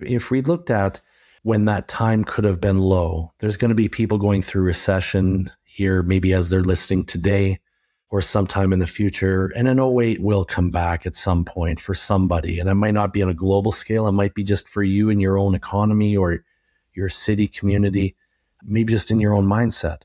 If 0.00 0.30
we 0.30 0.40
looked 0.42 0.70
at 0.70 1.00
when 1.44 1.66
that 1.66 1.88
time 1.88 2.24
could 2.24 2.44
have 2.44 2.58
been 2.58 2.78
low, 2.78 3.30
there's 3.38 3.58
going 3.58 3.68
to 3.68 3.74
be 3.74 3.88
people 3.88 4.16
going 4.16 4.40
through 4.40 4.62
recession 4.62 5.50
here, 5.62 6.02
maybe 6.02 6.32
as 6.32 6.48
they're 6.48 6.62
listening 6.62 7.04
today 7.04 7.60
or 8.08 8.22
sometime 8.22 8.72
in 8.72 8.78
the 8.78 8.86
future. 8.86 9.52
And 9.54 9.68
an 9.68 9.78
08 9.78 10.22
will 10.22 10.46
come 10.46 10.70
back 10.70 11.04
at 11.04 11.14
some 11.14 11.44
point 11.44 11.78
for 11.78 11.94
somebody. 11.94 12.58
And 12.58 12.70
it 12.70 12.74
might 12.74 12.94
not 12.94 13.12
be 13.12 13.22
on 13.22 13.28
a 13.28 13.34
global 13.34 13.72
scale, 13.72 14.06
it 14.06 14.12
might 14.12 14.34
be 14.34 14.42
just 14.42 14.70
for 14.70 14.82
you 14.82 15.10
and 15.10 15.20
your 15.20 15.36
own 15.36 15.54
economy 15.54 16.16
or 16.16 16.42
your 16.94 17.10
city 17.10 17.46
community, 17.46 18.16
maybe 18.62 18.94
just 18.94 19.10
in 19.10 19.20
your 19.20 19.34
own 19.34 19.46
mindset. 19.46 19.98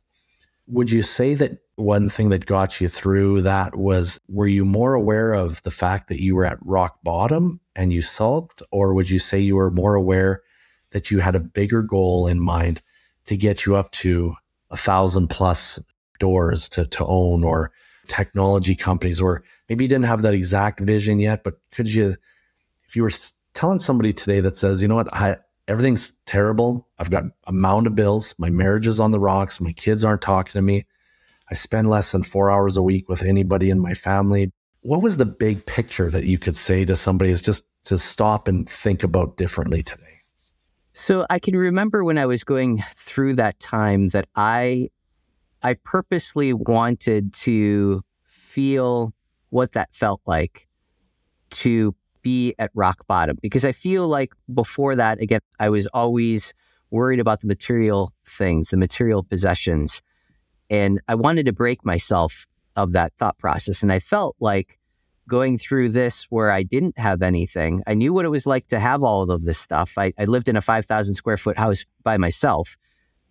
Would 0.67 0.91
you 0.91 1.02
say 1.02 1.36
that 1.36 1.58
one 1.75 2.10
thing 2.10 2.30
that 2.30 2.47
got 2.47 2.82
you 2.82 2.89
through 2.89 3.43
that 3.43 3.78
was 3.78 4.19
were 4.28 4.47
you 4.47 4.65
more 4.65 4.93
aware 4.93 5.32
of 5.32 5.63
the 5.63 5.71
fact 5.71 6.10
that 6.10 6.21
you 6.21 6.36
were 6.36 6.45
at 6.45 6.60
rock 6.65 6.97
bottom 7.02 7.62
and 7.78 7.93
you 7.93 8.02
sulked? 8.02 8.62
Or 8.71 8.93
would 8.93 9.10
you 9.10 9.19
say 9.19 9.39
you 9.39 9.56
were 9.56 9.71
more 9.71 9.95
aware 9.95 10.41
that 10.91 11.12
you 11.12 11.19
had 11.19 11.36
a 11.36 11.39
bigger 11.39 11.84
goal 11.84 12.28
in 12.28 12.39
mind 12.39 12.82
to 13.28 13.38
get 13.38 13.65
you 13.65 13.75
up 13.75 13.91
to 13.91 14.34
a 14.71 14.78
thousand 14.78 15.30
plus 15.30 15.80
doors 16.19 16.69
to, 16.69 16.86
to 16.86 17.06
own 17.06 17.43
or 17.43 17.71
technology 18.08 18.75
companies, 18.75 19.21
or 19.21 19.43
maybe 19.69 19.84
you 19.84 19.88
didn't 19.88 20.06
have 20.06 20.23
that 20.23 20.34
exact 20.34 20.80
vision 20.80 21.19
yet, 21.19 21.43
but 21.43 21.60
could 21.71 21.91
you, 21.91 22.15
if 22.84 22.95
you 22.95 23.04
were 23.04 23.12
telling 23.54 23.80
somebody 23.80 24.12
today 24.12 24.39
that 24.39 24.58
says, 24.58 24.82
you 24.82 24.88
know 24.88 24.95
what, 24.95 25.13
I, 25.13 25.38
everything's 25.67 26.13
terrible. 26.25 26.88
I've 26.97 27.12
got 27.12 27.25
a 27.45 27.52
mound 27.52 27.88
of 27.88 27.95
bills. 27.95 28.34
My 28.38 28.49
marriage 28.49 28.88
is 28.88 28.99
on 28.99 29.12
the 29.12 29.19
rocks. 29.19 29.62
My 29.62 29.71
kids 29.73 30.04
aren't 30.04 30.21
talking 30.21 30.54
to 30.54 30.62
me. 30.62 30.86
I 31.52 31.56
spend 31.56 31.89
less 31.89 32.12
than 32.12 32.23
four 32.23 32.52
hours 32.52 32.78
a 32.78 32.84
week 32.84 33.10
with 33.10 33.23
anybody 33.23 33.69
in 33.69 33.80
my 33.80 33.93
family. 33.93 34.52
What 34.82 35.02
was 35.04 35.17
the 35.17 35.25
big 35.25 35.65
picture 35.65 36.10
that 36.10 36.25
you 36.25 36.38
could 36.38 36.56
say 36.56 36.86
to 36.86 36.95
somebody 36.95 37.32
is 37.32 37.41
just 37.41 37.65
to 37.86 37.97
stop 37.97 38.47
and 38.47 38.69
think 38.69 39.04
about 39.04 39.38
differently 39.38 39.84
today? 39.84 40.09
So 40.93 41.25
I 41.30 41.39
can 41.39 41.56
remember 41.56 42.04
when 42.04 42.17
I 42.17 42.25
was 42.25 42.43
going 42.43 42.84
through 42.93 43.36
that 43.36 43.60
time 43.60 44.10
that 44.10 44.28
I 44.36 44.89
I 45.62 45.75
purposely 45.84 46.54
wanted 46.54 47.34
to 47.34 48.02
feel 48.23 49.13
what 49.49 49.73
that 49.73 49.93
felt 49.93 50.21
like 50.25 50.67
to 51.52 51.95
be 52.21 52.54
at 52.60 52.71
rock 52.73 53.06
bottom 53.08 53.38
because 53.41 53.65
I 53.65 53.71
feel 53.71 54.08
like 54.08 54.34
before 54.54 54.95
that 54.95 55.21
again 55.21 55.41
I 55.60 55.69
was 55.69 55.88
always 55.88 56.54
worried 56.91 57.19
about 57.19 57.41
the 57.41 57.47
material 57.47 58.13
things, 58.25 58.69
the 58.69 58.78
material 58.78 59.23
possessions 59.23 60.02
and 60.69 60.99
I 61.08 61.15
wanted 61.15 61.45
to 61.45 61.54
break 61.54 61.86
myself 61.86 62.45
of 62.75 62.93
that 62.93 63.13
thought 63.17 63.38
process 63.38 63.84
and 63.84 63.91
I 63.91 63.99
felt 63.99 64.36
like 64.39 64.79
going 65.30 65.58
through 65.58 65.89
this 65.89 66.26
where 66.30 66.52
I 66.52 66.63
didn't 66.63 66.98
have 67.00 67.22
anything. 67.22 67.82
I 67.88 67.94
knew 67.94 68.12
what 68.12 68.26
it 68.26 68.30
was 68.30 68.46
like 68.46 68.68
to 68.68 68.80
have 68.80 69.04
all 69.04 69.32
of 69.32 69.46
this 69.46 69.58
stuff. 69.58 69.94
I, 69.98 70.12
I 70.20 70.26
lived 70.26 70.50
in 70.50 70.58
a 70.58 70.62
5,000 70.62 71.13
square 71.13 71.38
foot 71.38 71.58
house 71.58 71.86
by 72.04 72.18
myself. 72.18 72.76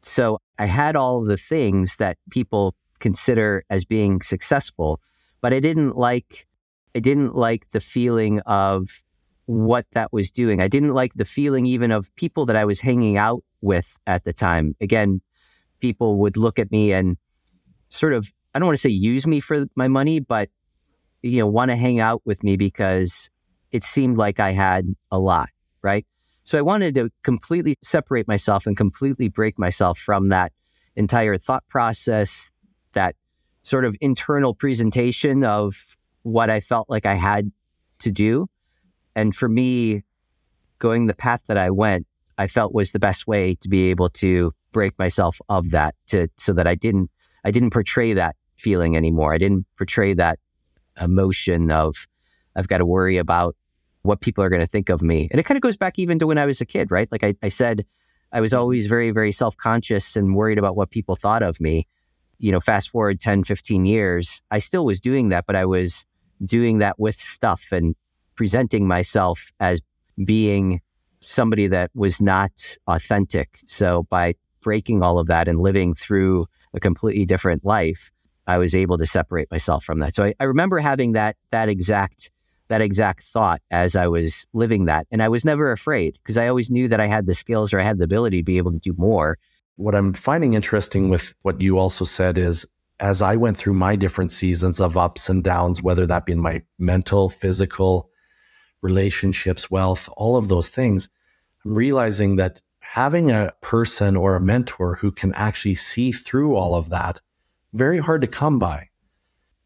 So 0.00 0.40
I 0.58 0.64
had 0.64 0.96
all 0.96 1.22
the 1.22 1.36
things 1.36 1.96
that 1.96 2.16
people 2.30 2.74
consider 3.00 3.64
as 3.68 3.84
being 3.84 4.22
successful, 4.22 5.00
but 5.40 5.52
I 5.52 5.60
didn't 5.60 5.96
like 5.96 6.46
I 6.94 7.00
didn't 7.00 7.36
like 7.36 7.68
the 7.70 7.80
feeling 7.80 8.40
of 8.40 9.02
what 9.46 9.86
that 9.92 10.12
was 10.12 10.30
doing. 10.30 10.60
I 10.60 10.68
didn't 10.68 10.94
like 10.94 11.14
the 11.14 11.24
feeling 11.24 11.66
even 11.66 11.92
of 11.92 12.14
people 12.16 12.46
that 12.46 12.56
I 12.56 12.64
was 12.64 12.80
hanging 12.80 13.16
out 13.16 13.44
with 13.60 13.96
at 14.06 14.24
the 14.24 14.32
time. 14.32 14.74
Again, 14.80 15.20
people 15.80 16.16
would 16.18 16.36
look 16.36 16.58
at 16.58 16.70
me 16.72 16.92
and 16.92 17.16
sort 17.90 18.14
of 18.14 18.32
I 18.54 18.58
don't 18.58 18.66
want 18.66 18.76
to 18.76 18.80
say 18.80 18.90
use 18.90 19.26
me 19.26 19.40
for 19.40 19.66
my 19.76 19.88
money, 19.88 20.20
but 20.20 20.48
you 21.22 21.40
know, 21.40 21.46
want 21.46 21.70
to 21.70 21.76
hang 21.76 22.00
out 22.00 22.22
with 22.24 22.42
me 22.44 22.56
because 22.56 23.28
it 23.72 23.84
seemed 23.84 24.16
like 24.16 24.40
I 24.40 24.52
had 24.52 24.86
a 25.10 25.18
lot, 25.18 25.50
right? 25.82 26.06
So 26.44 26.58
I 26.58 26.62
wanted 26.62 26.94
to 26.94 27.10
completely 27.22 27.74
separate 27.82 28.26
myself 28.26 28.66
and 28.66 28.76
completely 28.76 29.28
break 29.28 29.58
myself 29.58 29.98
from 29.98 30.28
that 30.28 30.52
entire 30.96 31.36
thought 31.36 31.64
process, 31.68 32.50
that 32.92 33.14
sort 33.62 33.84
of 33.84 33.94
internal 34.00 34.54
presentation 34.54 35.44
of 35.44 35.96
what 36.22 36.48
I 36.50 36.60
felt 36.60 36.88
like 36.88 37.04
I 37.04 37.14
had 37.14 37.52
to 38.00 38.10
do. 38.10 38.46
And 39.14 39.34
for 39.34 39.48
me, 39.48 40.04
going 40.78 41.06
the 41.06 41.14
path 41.14 41.42
that 41.48 41.58
I 41.58 41.70
went, 41.70 42.06
I 42.38 42.46
felt 42.46 42.72
was 42.72 42.92
the 42.92 42.98
best 42.98 43.26
way 43.26 43.56
to 43.56 43.68
be 43.68 43.90
able 43.90 44.08
to 44.10 44.52
break 44.72 44.98
myself 44.98 45.38
of 45.48 45.70
that 45.70 45.94
to 46.06 46.28
so 46.36 46.52
that 46.52 46.66
I 46.66 46.74
didn't 46.74 47.10
I 47.44 47.50
didn't 47.50 47.70
portray 47.70 48.12
that 48.14 48.36
feeling 48.56 48.96
anymore. 48.96 49.32
I 49.32 49.38
didn't 49.38 49.66
portray 49.76 50.14
that 50.14 50.38
emotion 51.00 51.70
of 51.70 52.06
I've 52.56 52.68
got 52.68 52.78
to 52.78 52.86
worry 52.86 53.16
about 53.16 53.56
what 54.02 54.20
people 54.20 54.42
are 54.42 54.48
going 54.48 54.60
to 54.60 54.66
think 54.66 54.88
of 54.88 55.02
me. 55.02 55.28
And 55.30 55.38
it 55.38 55.44
kind 55.44 55.56
of 55.56 55.62
goes 55.62 55.76
back 55.76 55.98
even 55.98 56.18
to 56.18 56.26
when 56.26 56.38
I 56.38 56.46
was 56.46 56.60
a 56.60 56.66
kid, 56.66 56.90
right? 56.90 57.10
Like 57.10 57.24
I, 57.24 57.34
I 57.42 57.48
said, 57.48 57.84
I 58.32 58.40
was 58.40 58.52
always 58.52 58.86
very, 58.86 59.10
very 59.10 59.32
self 59.32 59.56
conscious 59.56 60.16
and 60.16 60.34
worried 60.34 60.58
about 60.58 60.76
what 60.76 60.90
people 60.90 61.16
thought 61.16 61.42
of 61.42 61.60
me. 61.60 61.86
You 62.38 62.52
know, 62.52 62.60
fast 62.60 62.90
forward 62.90 63.20
10, 63.20 63.44
15 63.44 63.84
years, 63.84 64.42
I 64.50 64.60
still 64.60 64.84
was 64.84 65.00
doing 65.00 65.28
that, 65.30 65.46
but 65.46 65.56
I 65.56 65.64
was 65.64 66.06
doing 66.44 66.78
that 66.78 66.98
with 66.98 67.16
stuff 67.16 67.66
and 67.72 67.96
presenting 68.36 68.86
myself 68.86 69.50
as 69.58 69.82
being 70.24 70.80
somebody 71.20 71.66
that 71.66 71.90
was 71.94 72.20
not 72.20 72.52
authentic. 72.86 73.58
So 73.66 74.06
by 74.08 74.34
breaking 74.60 75.02
all 75.02 75.18
of 75.18 75.26
that 75.26 75.48
and 75.48 75.58
living 75.58 75.94
through 75.94 76.46
a 76.74 76.80
completely 76.80 77.26
different 77.26 77.64
life, 77.64 78.10
I 78.48 78.58
was 78.58 78.74
able 78.74 78.98
to 78.98 79.06
separate 79.06 79.50
myself 79.50 79.84
from 79.84 80.00
that. 80.00 80.14
So 80.14 80.24
I, 80.24 80.34
I 80.40 80.44
remember 80.44 80.78
having 80.78 81.12
that 81.12 81.36
that 81.52 81.68
exact 81.68 82.30
that 82.68 82.80
exact 82.80 83.22
thought 83.22 83.60
as 83.70 83.96
I 83.96 84.08
was 84.08 84.46
living 84.52 84.86
that. 84.86 85.06
And 85.10 85.22
I 85.22 85.28
was 85.28 85.44
never 85.44 85.70
afraid 85.72 86.18
because 86.22 86.36
I 86.36 86.48
always 86.48 86.70
knew 86.70 86.88
that 86.88 87.00
I 87.00 87.06
had 87.06 87.26
the 87.26 87.34
skills 87.34 87.72
or 87.72 87.80
I 87.80 87.84
had 87.84 87.98
the 87.98 88.04
ability 88.04 88.38
to 88.38 88.44
be 88.44 88.58
able 88.58 88.72
to 88.72 88.78
do 88.78 88.94
more. 88.98 89.38
What 89.76 89.94
I'm 89.94 90.12
finding 90.12 90.54
interesting 90.54 91.08
with 91.08 91.34
what 91.42 91.60
you 91.60 91.78
also 91.78 92.04
said 92.04 92.36
is 92.36 92.66
as 93.00 93.22
I 93.22 93.36
went 93.36 93.56
through 93.56 93.74
my 93.74 93.96
different 93.96 94.30
seasons 94.30 94.80
of 94.80 94.96
ups 94.96 95.28
and 95.28 95.44
downs, 95.44 95.82
whether 95.82 96.06
that 96.06 96.26
be 96.26 96.32
in 96.32 96.40
my 96.40 96.62
mental, 96.78 97.28
physical, 97.28 98.10
relationships, 98.82 99.70
wealth, 99.70 100.08
all 100.16 100.36
of 100.36 100.48
those 100.48 100.68
things, 100.68 101.08
I'm 101.64 101.74
realizing 101.74 102.36
that 102.36 102.60
having 102.80 103.30
a 103.30 103.52
person 103.60 104.16
or 104.16 104.34
a 104.34 104.40
mentor 104.40 104.96
who 104.96 105.12
can 105.12 105.32
actually 105.34 105.74
see 105.74 106.10
through 106.10 106.56
all 106.56 106.74
of 106.74 106.90
that, 106.90 107.20
very 107.72 107.98
hard 107.98 108.22
to 108.22 108.26
come 108.26 108.58
by. 108.58 108.88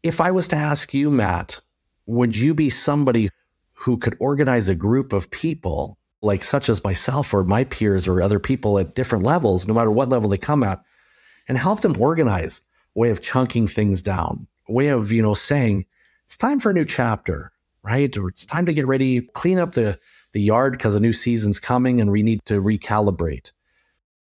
If 0.01 0.19
I 0.19 0.31
was 0.31 0.47
to 0.49 0.55
ask 0.55 0.93
you, 0.93 1.09
Matt, 1.09 1.61
would 2.05 2.35
you 2.35 2.53
be 2.53 2.69
somebody 2.69 3.29
who 3.73 3.97
could 3.97 4.15
organize 4.19 4.69
a 4.69 4.75
group 4.75 5.13
of 5.13 5.31
people, 5.31 5.97
like 6.21 6.43
such 6.43 6.69
as 6.69 6.83
myself 6.83 7.33
or 7.33 7.43
my 7.43 7.63
peers 7.63 8.07
or 8.07 8.21
other 8.21 8.39
people 8.39 8.79
at 8.79 8.95
different 8.95 9.23
levels, 9.23 9.67
no 9.67 9.73
matter 9.73 9.91
what 9.91 10.09
level 10.09 10.29
they 10.29 10.37
come 10.37 10.63
at, 10.63 10.81
and 11.47 11.57
help 11.57 11.81
them 11.81 11.99
organize 11.99 12.61
a 12.95 12.99
way 12.99 13.09
of 13.09 13.21
chunking 13.21 13.67
things 13.67 14.01
down, 14.01 14.47
a 14.67 14.73
way 14.73 14.87
of, 14.89 15.11
you 15.11 15.21
know, 15.21 15.33
saying, 15.33 15.85
it's 16.25 16.37
time 16.37 16.59
for 16.59 16.71
a 16.71 16.73
new 16.73 16.85
chapter, 16.85 17.51
right? 17.83 18.15
Or 18.17 18.29
it's 18.29 18.45
time 18.45 18.65
to 18.65 18.73
get 18.73 18.87
ready, 18.87 19.21
clean 19.33 19.59
up 19.59 19.73
the, 19.73 19.99
the 20.31 20.41
yard 20.41 20.73
because 20.73 20.95
a 20.95 20.99
new 20.99 21.13
season's 21.13 21.59
coming 21.59 21.99
and 21.99 22.11
we 22.11 22.23
need 22.23 22.43
to 22.45 22.61
recalibrate. 22.61 23.51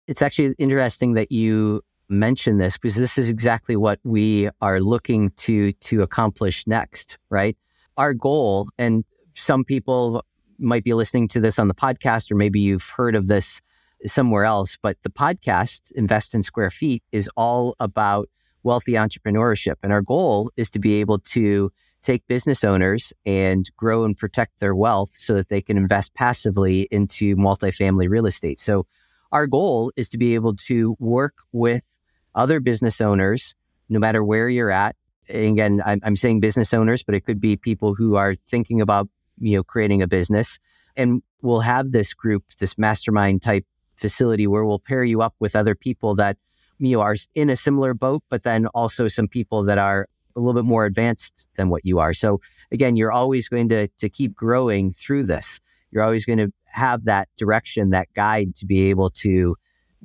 It's 0.08 0.22
actually 0.22 0.56
interesting 0.58 1.14
that 1.14 1.32
you 1.32 1.84
mention 2.10 2.58
this 2.58 2.78
because 2.78 2.96
this 2.96 3.18
is 3.18 3.30
exactly 3.30 3.76
what 3.76 4.00
we 4.04 4.50
are 4.62 4.80
looking 4.80 5.30
to 5.32 5.72
to 5.74 6.02
accomplish 6.02 6.66
next, 6.68 7.18
right? 7.30 7.56
Our 7.98 8.14
goal, 8.14 8.70
and 8.78 9.06
some 9.36 9.64
people 9.64 10.26
might 10.58 10.84
be 10.84 10.94
listening 10.94 11.28
to 11.30 11.40
this 11.40 11.60
on 11.60 11.68
the 11.68 11.74
podcast, 11.74 12.32
or 12.32 12.36
maybe 12.36 12.60
you've 12.60 12.90
heard 12.90 13.16
of 13.16 13.28
this 13.28 13.62
somewhere 14.06 14.46
else, 14.46 14.78
but 14.82 14.98
the 15.04 15.10
podcast, 15.10 15.92
Invest 15.92 16.34
in 16.34 16.42
Square 16.42 16.72
Feet, 16.72 17.04
is 17.12 17.30
all 17.36 17.76
about 17.80 18.30
wealthy 18.64 18.94
entrepreneurship. 18.94 19.76
And 19.84 19.92
our 19.92 20.02
goal 20.02 20.52
is 20.58 20.70
to 20.72 20.80
be 20.80 20.96
able 20.96 21.20
to 21.20 21.72
take 22.02 22.26
business 22.28 22.64
owners 22.64 23.12
and 23.26 23.70
grow 23.76 24.06
and 24.06 24.18
protect 24.18 24.60
their 24.60 24.76
wealth 24.76 25.12
so 25.16 25.34
that 25.36 25.50
they 25.50 25.62
can 25.62 25.78
invest 25.78 26.14
passively 26.14 26.88
into 26.92 27.36
multifamily 27.36 28.10
real 28.10 28.26
estate. 28.26 28.60
So, 28.60 28.86
our 29.32 29.46
goal 29.46 29.92
is 29.96 30.10
to 30.10 30.18
be 30.18 30.34
able 30.34 30.56
to 30.56 30.96
work 31.00 31.36
with 31.52 31.99
other 32.36 32.60
business 32.60 33.02
owners, 33.02 33.56
no 33.90 34.00
matter 34.00 34.24
where 34.24 34.50
you're 34.50 34.72
at. 34.72 34.96
Again, 35.30 35.82
I'm, 35.86 36.00
I'm 36.04 36.16
saying 36.16 36.40
business 36.40 36.74
owners, 36.74 37.04
but 37.04 37.16
it 37.16 37.22
could 37.22 37.40
be 37.40 37.56
people 37.56 37.94
who 37.94 38.16
are 38.16 38.36
thinking 38.36 38.82
about 38.82 39.08
you 39.40 39.58
know 39.58 39.64
creating 39.64 40.02
a 40.02 40.08
business, 40.08 40.60
and 40.96 41.22
we'll 41.42 41.62
have 41.62 41.92
this 41.92 42.14
group, 42.14 42.44
this 42.60 42.78
mastermind 42.78 43.42
type 43.42 43.66
facility 43.96 44.48
where 44.48 44.66
we'll 44.66 44.80
pair 44.80 45.04
you 45.04 45.22
up 45.22 45.36
with 45.40 45.56
other 45.56 45.76
people 45.76 46.16
that 46.16 46.38
you 46.80 46.96
know 46.96 47.02
are 47.02 47.16
in 47.36 47.50
a 47.50 47.56
similar 47.56 47.94
boat, 47.94 48.24
but 48.30 48.44
then 48.44 48.68
also 48.68 49.08
some 49.08 49.28
people 49.28 49.64
that 49.64 49.78
are 49.78 50.08
a 50.36 50.40
little 50.40 50.60
bit 50.60 50.68
more 50.68 50.86
advanced 50.86 51.48
than 51.58 51.70
what 51.70 51.86
you 51.86 52.00
are. 52.00 52.14
So 52.14 52.40
again, 52.72 52.96
you're 52.96 53.12
always 53.12 53.48
going 53.48 53.70
to 53.70 53.88
to 53.88 54.10
keep 54.10 54.36
growing 54.36 54.92
through 54.92 55.26
this. 55.26 55.60
You're 55.92 56.04
always 56.04 56.26
going 56.26 56.40
to 56.40 56.52
have 56.66 57.06
that 57.06 57.28
direction, 57.38 57.90
that 57.92 58.08
guide 58.16 58.56
to 58.56 58.66
be 58.66 58.90
able 58.90 59.10
to 59.10 59.56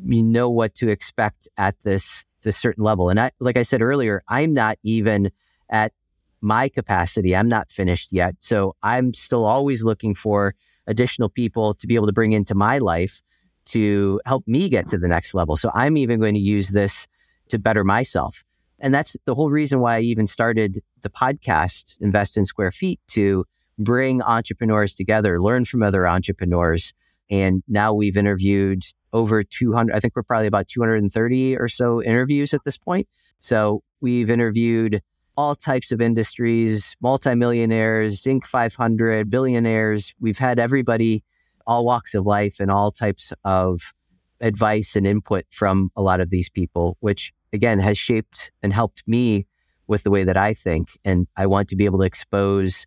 you 0.07 0.23
know 0.23 0.51
what 0.51 0.75
to 0.77 0.89
expect 0.89 1.49
at 1.57 1.81
this 1.83 2.25
this 2.43 2.57
certain 2.57 2.85
level. 2.85 3.09
And 3.09 3.19
I, 3.19 3.31
like 3.41 3.57
I 3.57 3.63
said 3.63 3.81
earlier, 3.83 4.23
I'm 4.29 4.53
not 4.53 4.79
even 4.83 5.31
at 5.71 5.93
my 6.41 6.69
capacity. 6.69 7.35
I'm 7.35 7.49
not 7.49 7.71
finished 7.71 8.13
yet. 8.13 8.37
So 8.41 8.77
I'm 8.83 9.15
still 9.15 9.47
always 9.47 9.83
looking 9.83 10.15
for 10.15 10.55
additional 10.87 11.31
people 11.31 11.73
to 11.75 11.87
be 11.87 11.95
able 11.95 12.07
to 12.07 12.13
bring 12.13 12.33
into 12.33 12.55
my 12.55 12.79
life 12.79 13.23
to 13.67 14.21
help 14.27 14.47
me 14.47 14.69
get 14.69 14.87
to 14.89 14.99
the 14.99 15.09
next 15.09 15.33
level. 15.33 15.57
So 15.57 15.71
I'm 15.75 15.97
even 15.97 16.21
going 16.21 16.35
to 16.35 16.41
use 16.41 16.69
this 16.69 17.07
to 17.49 17.59
better 17.59 17.83
myself. 17.83 18.45
And 18.79 18.93
that's 18.93 19.17
the 19.25 19.35
whole 19.35 19.51
reason 19.51 19.81
why 19.81 19.97
I 19.97 20.01
even 20.01 20.27
started 20.27 20.83
the 21.01 21.09
podcast, 21.09 21.97
Invest 22.01 22.37
in 22.37 22.45
Square 22.45 22.73
Feet, 22.73 23.01
to 23.09 23.47
bring 23.79 24.21
entrepreneurs 24.23 24.95
together, 24.95 25.41
learn 25.41 25.65
from 25.65 25.83
other 25.83 26.07
entrepreneurs. 26.07 26.93
And 27.31 27.63
now 27.69 27.93
we've 27.93 28.17
interviewed 28.17 28.83
over 29.13 29.43
200, 29.43 29.95
I 29.95 30.01
think 30.01 30.15
we're 30.17 30.23
probably 30.23 30.47
about 30.47 30.69
230 30.69 31.57
or 31.57 31.69
so 31.69 32.03
interviews 32.03 32.53
at 32.53 32.61
this 32.65 32.77
point. 32.77 33.09
So 33.41 33.83
we've 34.01 34.29
interviewed 34.29 35.01
all 35.37 35.55
types 35.55 35.91
of 35.91 36.01
industries, 36.01 36.97
multimillionaires, 37.01 38.23
Inc. 38.23 38.47
500, 38.47 39.31
billionaires. 39.31 40.15
We've 40.21 40.39
had 40.39 40.59
everybody, 40.59 41.25
all 41.67 41.85
walks 41.85 42.15
of 42.15 42.25
life, 42.25 42.61
and 42.61 42.71
all 42.71 42.93
types 42.93 43.33
of 43.45 43.95
advice 44.41 44.95
and 44.95 45.07
input 45.07 45.45
from 45.51 45.91
a 45.97 46.03
lot 46.03 46.21
of 46.21 46.31
these 46.31 46.49
people, 46.49 46.97
which 47.01 47.33
again 47.53 47.79
has 47.79 47.97
shaped 47.99 48.53
and 48.63 48.73
helped 48.73 49.03
me 49.07 49.47
with 49.87 50.03
the 50.03 50.11
way 50.11 50.25
that 50.25 50.37
I 50.37 50.55
think. 50.55 50.89
And 51.05 51.27
I 51.37 51.47
want 51.47 51.69
to 51.69 51.77
be 51.77 51.85
able 51.85 51.99
to 51.99 52.05
expose 52.05 52.87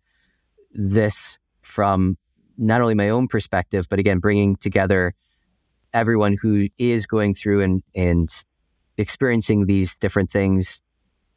this 0.72 1.38
from 1.62 2.16
not 2.58 2.80
only 2.80 2.94
my 2.94 3.08
own 3.08 3.28
perspective, 3.28 3.86
but 3.88 3.98
again, 3.98 4.18
bringing 4.18 4.56
together 4.56 5.14
everyone 5.94 6.36
who 6.40 6.68
is 6.76 7.06
going 7.06 7.34
through 7.34 7.62
and, 7.62 7.82
and 7.94 8.28
experiencing 8.98 9.66
these 9.66 9.96
different 9.96 10.30
things 10.30 10.80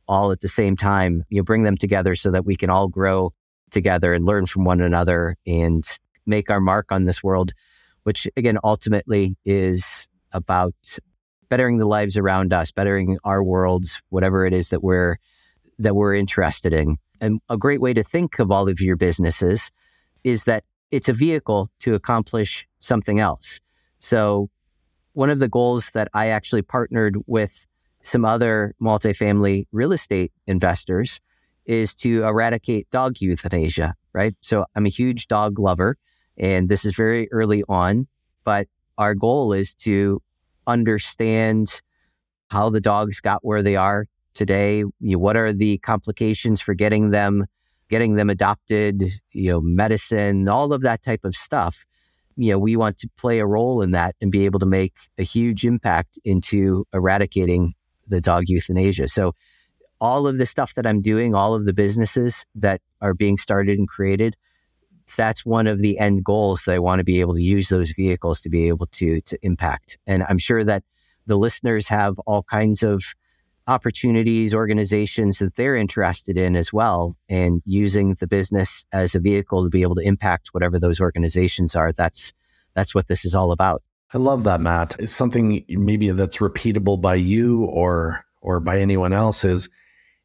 all 0.07 0.31
at 0.31 0.41
the 0.41 0.49
same 0.49 0.75
time. 0.75 1.23
You 1.29 1.37
know, 1.37 1.43
bring 1.43 1.63
them 1.63 1.77
together 1.77 2.15
so 2.15 2.31
that 2.31 2.45
we 2.45 2.55
can 2.55 2.69
all 2.69 2.87
grow 2.87 3.33
together 3.69 4.13
and 4.13 4.25
learn 4.25 4.45
from 4.45 4.65
one 4.65 4.81
another 4.81 5.37
and 5.47 5.85
make 6.25 6.49
our 6.49 6.59
mark 6.59 6.91
on 6.91 7.05
this 7.05 7.23
world, 7.23 7.53
which 8.03 8.27
again, 8.35 8.57
ultimately 8.63 9.37
is 9.45 10.07
about 10.33 10.75
bettering 11.49 11.77
the 11.77 11.87
lives 11.87 12.17
around 12.17 12.53
us, 12.53 12.71
bettering 12.71 13.17
our 13.23 13.43
worlds, 13.43 14.01
whatever 14.09 14.45
it 14.45 14.53
is 14.53 14.69
that 14.69 14.83
we're 14.83 15.17
that 15.79 15.95
we're 15.95 16.13
interested 16.13 16.73
in. 16.73 16.97
And 17.19 17.39
a 17.49 17.57
great 17.57 17.81
way 17.81 17.93
to 17.93 18.03
think 18.03 18.39
of 18.39 18.51
all 18.51 18.67
of 18.67 18.81
your 18.81 18.95
businesses 18.95 19.71
is 20.23 20.43
that 20.45 20.63
it's 20.91 21.09
a 21.09 21.13
vehicle 21.13 21.69
to 21.79 21.93
accomplish 21.93 22.67
something 22.79 23.19
else. 23.19 23.59
So 23.99 24.49
one 25.13 25.29
of 25.29 25.39
the 25.39 25.47
goals 25.47 25.91
that 25.91 26.09
I 26.13 26.27
actually 26.27 26.61
partnered 26.61 27.17
with 27.27 27.65
some 28.03 28.25
other 28.25 28.75
multifamily 28.81 29.67
real 29.71 29.91
estate 29.91 30.31
investors 30.47 31.19
is 31.65 31.95
to 31.97 32.23
eradicate 32.23 32.89
dog 32.89 33.21
euthanasia, 33.21 33.95
right? 34.13 34.33
So 34.41 34.65
I'm 34.75 34.85
a 34.85 34.89
huge 34.89 35.27
dog 35.27 35.59
lover 35.59 35.97
and 36.37 36.69
this 36.69 36.85
is 36.85 36.95
very 36.95 37.31
early 37.31 37.63
on, 37.69 38.07
but 38.43 38.67
our 38.97 39.13
goal 39.13 39.53
is 39.53 39.75
to 39.75 40.21
understand 40.67 41.81
how 42.49 42.69
the 42.69 42.81
dogs 42.81 43.19
got 43.19 43.45
where 43.45 43.61
they 43.63 43.75
are 43.75 44.07
today. 44.33 44.79
You 44.79 44.91
know, 44.99 45.17
what 45.19 45.37
are 45.37 45.53
the 45.53 45.77
complications 45.79 46.61
for 46.61 46.73
getting 46.73 47.11
them, 47.11 47.45
getting 47.91 48.15
them 48.15 48.29
adopted? 48.29 49.03
You 49.33 49.51
know, 49.51 49.61
medicine, 49.61 50.49
all 50.49 50.73
of 50.73 50.81
that 50.81 51.03
type 51.03 51.23
of 51.23 51.35
stuff. 51.35 51.85
You 52.37 52.53
know, 52.53 52.59
we 52.59 52.75
want 52.75 52.97
to 52.99 53.09
play 53.17 53.39
a 53.39 53.45
role 53.45 53.83
in 53.83 53.91
that 53.91 54.15
and 54.21 54.31
be 54.31 54.45
able 54.45 54.59
to 54.61 54.65
make 54.65 54.93
a 55.19 55.23
huge 55.23 55.65
impact 55.65 56.17
into 56.23 56.87
eradicating 56.93 57.73
the 58.07 58.21
dog 58.21 58.45
euthanasia. 58.47 59.07
So, 59.09 59.35
all 59.99 60.25
of 60.25 60.39
the 60.39 60.47
stuff 60.47 60.73
that 60.73 60.87
I'm 60.87 61.03
doing, 61.03 61.35
all 61.35 61.53
of 61.53 61.65
the 61.65 61.73
businesses 61.73 62.43
that 62.55 62.81
are 63.01 63.13
being 63.13 63.37
started 63.37 63.77
and 63.77 63.87
created, 63.87 64.35
that's 65.15 65.45
one 65.45 65.67
of 65.67 65.77
the 65.77 65.99
end 65.99 66.23
goals 66.23 66.63
that 66.63 66.73
I 66.73 66.79
want 66.79 66.99
to 66.99 67.03
be 67.03 67.19
able 67.19 67.35
to 67.35 67.41
use 67.43 67.69
those 67.69 67.91
vehicles 67.91 68.41
to 68.41 68.49
be 68.49 68.67
able 68.67 68.87
to 68.93 69.21
to 69.21 69.37
impact. 69.43 69.99
And 70.07 70.23
I'm 70.27 70.39
sure 70.39 70.63
that 70.63 70.83
the 71.27 71.37
listeners 71.37 71.87
have 71.89 72.17
all 72.25 72.43
kinds 72.43 72.81
of 72.81 73.03
opportunities, 73.67 74.53
organizations 74.53 75.39
that 75.39 75.55
they're 75.55 75.75
interested 75.75 76.37
in 76.37 76.55
as 76.55 76.73
well, 76.73 77.15
and 77.29 77.61
using 77.65 78.15
the 78.19 78.27
business 78.27 78.85
as 78.91 79.15
a 79.15 79.19
vehicle 79.19 79.63
to 79.63 79.69
be 79.69 79.81
able 79.81 79.95
to 79.95 80.01
impact 80.01 80.49
whatever 80.51 80.79
those 80.79 80.99
organizations 80.99 81.75
are. 81.75 81.91
That's 81.91 82.33
that's 82.75 82.95
what 82.95 83.07
this 83.07 83.25
is 83.25 83.35
all 83.35 83.51
about. 83.51 83.83
I 84.13 84.17
love 84.17 84.43
that, 84.43 84.61
Matt. 84.61 84.95
It's 84.99 85.11
something 85.11 85.63
maybe 85.69 86.09
that's 86.11 86.37
repeatable 86.37 87.01
by 87.01 87.15
you 87.15 87.65
or 87.65 88.25
or 88.41 88.59
by 88.59 88.79
anyone 88.79 89.13
else 89.13 89.43
is 89.43 89.69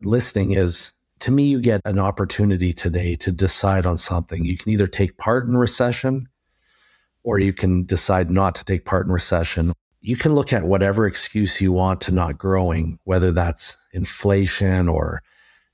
listening 0.03 0.53
is 0.53 0.93
to 1.21 1.31
me, 1.31 1.45
you 1.45 1.61
get 1.61 1.81
an 1.85 1.99
opportunity 1.99 2.73
today 2.73 3.15
to 3.17 3.33
decide 3.33 3.87
on 3.87 3.97
something. 3.97 4.45
You 4.45 4.59
can 4.59 4.73
either 4.73 4.87
take 4.87 5.17
part 5.17 5.47
in 5.47 5.57
recession 5.57 6.29
or 7.23 7.39
you 7.39 7.53
can 7.53 7.85
decide 7.85 8.31
not 8.31 8.55
to 8.57 8.65
take 8.65 8.85
part 8.85 9.07
in 9.07 9.13
recession. 9.13 9.73
You 10.07 10.17
can 10.17 10.37
look 10.37 10.53
at 10.53 10.63
whatever 10.63 11.05
excuse 11.05 11.61
you 11.61 11.73
want 11.73 12.01
to 12.03 12.13
not 12.13 12.39
growing, 12.39 13.01
whether 13.03 13.33
that's 13.33 13.77
inflation 13.93 14.89
or 14.89 15.21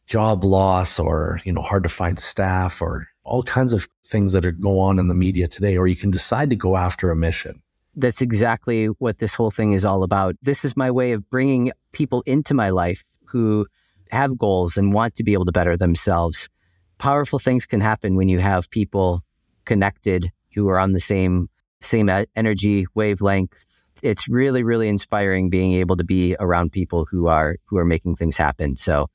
job 0.07 0.43
loss 0.43 0.99
or, 0.99 1.39
you 1.45 1.53
know, 1.53 1.61
hard 1.61 1.83
to 1.83 1.91
find 1.91 2.19
staff 2.19 2.81
or 2.81 3.09
all 3.25 3.43
kinds 3.43 3.75
of 3.75 3.87
things 4.07 4.33
that 4.33 4.47
are 4.47 4.53
go 4.53 4.79
on 4.79 4.99
in 4.99 5.09
the 5.09 5.15
media 5.15 5.49
today, 5.49 5.77
or 5.77 5.87
you 5.87 5.97
can 5.97 6.11
decide 6.11 6.49
to 6.49 6.57
go 6.57 6.79
after 6.79 7.11
a 7.11 7.15
mission. 7.15 7.63
That's 7.95 8.23
exactly 8.23 8.87
what 8.87 9.19
this 9.19 9.35
whole 9.35 9.51
thing 9.51 9.73
is 9.73 9.85
all 9.85 10.03
about. 10.03 10.35
This 10.41 10.65
is 10.65 10.79
my 10.79 10.91
way 10.91 11.13
of 11.13 11.29
bringing 11.29 11.71
people 11.93 12.23
into 12.25 12.55
my 12.55 12.71
life 12.71 13.05
who 13.27 13.67
have 14.13 14.39
goals 14.39 14.79
and 14.79 14.95
want 14.95 15.15
to 15.17 15.25
be 15.25 15.35
able 15.35 15.45
to 15.45 15.53
better 15.53 15.77
themselves, 15.77 16.49
powerful 16.97 17.39
things 17.39 17.67
can 17.67 17.83
happen 17.83 18.17
when 18.17 18.31
you 18.31 18.39
have 18.39 18.71
people 18.71 19.23
connected 19.67 20.33
who 20.55 20.71
are 20.71 20.79
on 20.79 20.93
the 20.95 21.01
same 21.01 21.51
same 21.81 22.09
energy 22.37 22.87
wavelength, 22.95 23.67
it's 24.03 24.29
really 24.29 24.63
really 24.63 24.89
inspiring 24.89 25.51
being 25.51 25.73
able 25.75 25.97
to 25.97 26.05
be 26.05 26.37
around 26.41 26.73
people 26.73 27.07
who 27.11 27.27
are 27.27 27.57
who 27.65 27.79
are 27.79 27.85
making 27.85 28.17
things 28.17 28.37
happen. 28.37 28.77
So 28.77 29.09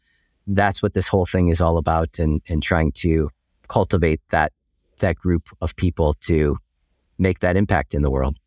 that's 0.47 0.81
what 0.81 0.93
this 0.93 1.07
whole 1.07 1.25
thing 1.25 1.49
is 1.49 1.61
all 1.61 1.77
about 1.77 2.19
and 2.19 2.41
and 2.47 2.63
trying 2.63 2.91
to 2.93 3.29
cultivate 3.67 4.21
that 4.29 4.51
that 4.99 5.15
group 5.15 5.49
of 5.61 5.75
people 5.75 6.15
to 6.21 6.57
make 7.17 7.39
that 7.39 7.55
impact 7.55 7.93
in 7.93 8.01
the 8.01 8.11
world. 8.11 8.37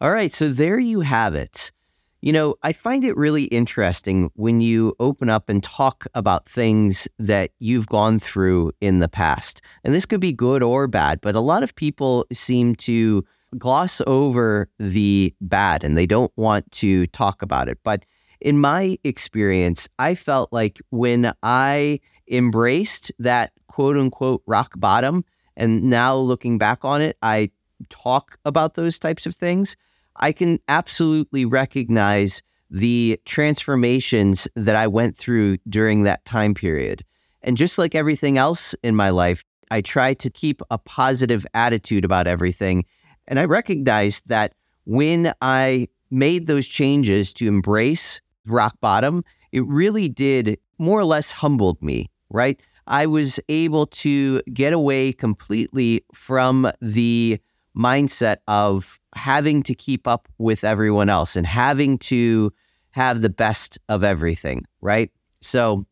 All 0.00 0.10
right, 0.10 0.32
so 0.32 0.48
there 0.48 0.78
you 0.78 1.00
have 1.00 1.34
it. 1.34 1.72
You 2.20 2.32
know, 2.32 2.56
I 2.62 2.72
find 2.72 3.04
it 3.04 3.16
really 3.16 3.44
interesting 3.44 4.30
when 4.34 4.60
you 4.60 4.94
open 4.98 5.30
up 5.30 5.48
and 5.48 5.62
talk 5.62 6.06
about 6.14 6.48
things 6.48 7.06
that 7.18 7.50
you've 7.58 7.86
gone 7.86 8.18
through 8.18 8.72
in 8.80 8.98
the 8.98 9.08
past. 9.08 9.62
And 9.84 9.94
this 9.94 10.06
could 10.06 10.20
be 10.20 10.32
good 10.32 10.62
or 10.62 10.86
bad, 10.86 11.20
but 11.20 11.34
a 11.34 11.40
lot 11.40 11.62
of 11.62 11.74
people 11.76 12.26
seem 12.32 12.74
to 12.76 13.24
gloss 13.58 14.00
over 14.06 14.68
the 14.78 15.34
bad 15.40 15.84
and 15.84 15.96
they 15.96 16.06
don't 16.06 16.32
want 16.36 16.70
to 16.72 17.06
talk 17.08 17.42
about 17.42 17.68
it. 17.68 17.78
But 17.82 18.04
in 18.40 18.60
my 18.60 18.98
experience, 19.04 19.88
I 19.98 20.14
felt 20.14 20.52
like 20.52 20.80
when 20.90 21.32
I 21.42 22.00
embraced 22.30 23.12
that 23.18 23.52
quote 23.68 23.96
unquote 23.96 24.42
rock 24.46 24.72
bottom, 24.76 25.24
and 25.56 25.84
now 25.84 26.14
looking 26.16 26.58
back 26.58 26.84
on 26.84 27.00
it, 27.00 27.16
I 27.22 27.50
talk 27.88 28.38
about 28.44 28.74
those 28.74 28.98
types 28.98 29.26
of 29.26 29.34
things, 29.34 29.76
I 30.16 30.32
can 30.32 30.58
absolutely 30.68 31.44
recognize 31.44 32.42
the 32.70 33.20
transformations 33.24 34.48
that 34.54 34.76
I 34.76 34.86
went 34.86 35.16
through 35.16 35.58
during 35.68 36.02
that 36.02 36.24
time 36.24 36.54
period. 36.54 37.04
And 37.42 37.56
just 37.56 37.78
like 37.78 37.94
everything 37.94 38.38
else 38.38 38.74
in 38.82 38.96
my 38.96 39.10
life, 39.10 39.44
I 39.70 39.80
try 39.80 40.14
to 40.14 40.30
keep 40.30 40.62
a 40.70 40.78
positive 40.78 41.46
attitude 41.54 42.04
about 42.04 42.26
everything. 42.26 42.84
And 43.28 43.38
I 43.38 43.44
recognized 43.44 44.24
that 44.26 44.54
when 44.84 45.32
I 45.40 45.88
made 46.10 46.46
those 46.46 46.66
changes 46.66 47.32
to 47.34 47.48
embrace 47.48 48.20
rock 48.46 48.76
bottom, 48.80 49.24
it 49.52 49.66
really 49.66 50.08
did 50.08 50.58
more 50.78 51.00
or 51.00 51.04
less 51.04 51.30
humbled 51.30 51.82
me, 51.82 52.10
right? 52.30 52.60
I 52.86 53.06
was 53.06 53.40
able 53.48 53.86
to 53.86 54.40
get 54.52 54.72
away 54.72 55.12
completely 55.12 56.04
from 56.14 56.70
the 56.80 57.40
mindset 57.76 58.36
of 58.46 59.00
having 59.14 59.62
to 59.64 59.74
keep 59.74 60.06
up 60.06 60.28
with 60.38 60.62
everyone 60.62 61.08
else 61.08 61.36
and 61.36 61.46
having 61.46 61.98
to 61.98 62.52
have 62.90 63.22
the 63.22 63.30
best 63.30 63.78
of 63.88 64.04
everything, 64.04 64.64
right? 64.80 65.10
So 65.40 65.84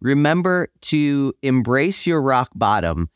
remember 0.00 0.68
to 0.82 1.32
embrace 1.42 2.06
your 2.06 2.20
rock 2.20 2.50
bottom 2.54 3.08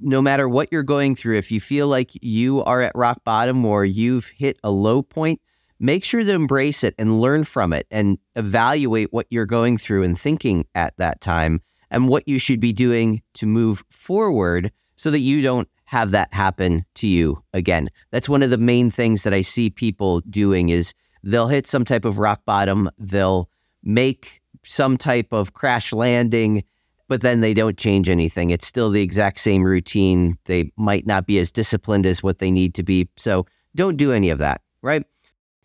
no 0.00 0.20
matter 0.20 0.48
what 0.48 0.68
you're 0.70 0.82
going 0.82 1.14
through. 1.14 1.36
If 1.36 1.50
you 1.50 1.60
feel 1.60 1.88
like 1.88 2.10
you 2.22 2.62
are 2.64 2.82
at 2.82 2.94
rock 2.94 3.22
bottom 3.24 3.64
or 3.64 3.84
you've 3.84 4.28
hit 4.28 4.58
a 4.64 4.70
low 4.70 5.02
point, 5.02 5.40
make 5.78 6.04
sure 6.04 6.24
to 6.24 6.32
embrace 6.32 6.82
it 6.82 6.94
and 6.98 7.20
learn 7.20 7.44
from 7.44 7.72
it 7.72 7.86
and 7.90 8.18
evaluate 8.34 9.12
what 9.12 9.26
you're 9.30 9.46
going 9.46 9.78
through 9.78 10.02
and 10.02 10.18
thinking 10.18 10.66
at 10.74 10.96
that 10.96 11.20
time 11.20 11.60
and 11.90 12.08
what 12.08 12.26
you 12.26 12.38
should 12.38 12.60
be 12.60 12.72
doing 12.72 13.22
to 13.34 13.46
move 13.46 13.84
forward 13.90 14.72
so 14.96 15.10
that 15.10 15.20
you 15.20 15.42
don't 15.42 15.68
have 15.84 16.10
that 16.10 16.32
happen 16.34 16.84
to 16.94 17.06
you 17.06 17.42
again. 17.52 17.88
That's 18.10 18.28
one 18.28 18.42
of 18.42 18.50
the 18.50 18.58
main 18.58 18.90
things 18.90 19.22
that 19.22 19.34
I 19.34 19.42
see 19.42 19.70
people 19.70 20.20
doing 20.22 20.70
is 20.70 20.94
they'll 21.22 21.48
hit 21.48 21.66
some 21.66 21.84
type 21.84 22.04
of 22.04 22.18
rock 22.18 22.44
bottom, 22.44 22.90
they'll 22.98 23.48
make 23.84 24.42
some 24.64 24.96
type 24.96 25.32
of 25.32 25.52
crash 25.52 25.92
landing, 25.92 26.64
but 27.08 27.20
then 27.20 27.40
they 27.40 27.54
don't 27.54 27.78
change 27.78 28.08
anything. 28.08 28.50
It's 28.50 28.66
still 28.66 28.90
the 28.90 29.02
exact 29.02 29.38
same 29.38 29.62
routine. 29.62 30.36
They 30.46 30.72
might 30.76 31.06
not 31.06 31.26
be 31.26 31.38
as 31.38 31.52
disciplined 31.52 32.06
as 32.06 32.22
what 32.22 32.38
they 32.38 32.50
need 32.50 32.74
to 32.74 32.82
be. 32.82 33.08
So 33.16 33.46
don't 33.74 33.96
do 33.96 34.12
any 34.12 34.30
of 34.30 34.38
that, 34.38 34.60
right? 34.82 35.04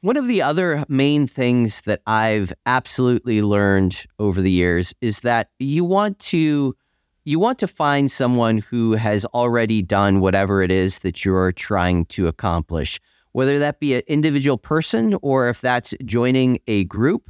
One 0.01 0.17
of 0.17 0.27
the 0.27 0.41
other 0.41 0.83
main 0.87 1.27
things 1.27 1.81
that 1.81 2.01
I've 2.07 2.51
absolutely 2.65 3.41
learned 3.41 4.03
over 4.17 4.41
the 4.41 4.51
years 4.51 4.95
is 4.99 5.19
that 5.19 5.49
you 5.59 5.83
want 5.85 6.17
to 6.19 6.75
you 7.23 7.37
want 7.37 7.59
to 7.59 7.67
find 7.67 8.09
someone 8.09 8.57
who 8.57 8.93
has 8.93 9.25
already 9.25 9.83
done 9.83 10.21
whatever 10.21 10.63
it 10.63 10.71
is 10.71 10.99
that 10.99 11.23
you're 11.23 11.51
trying 11.51 12.05
to 12.05 12.25
accomplish, 12.25 12.99
whether 13.33 13.59
that 13.59 13.79
be 13.79 13.93
an 13.93 14.01
individual 14.07 14.57
person 14.57 15.15
or 15.21 15.47
if 15.47 15.61
that's 15.61 15.93
joining 16.03 16.59
a 16.65 16.85
group. 16.85 17.29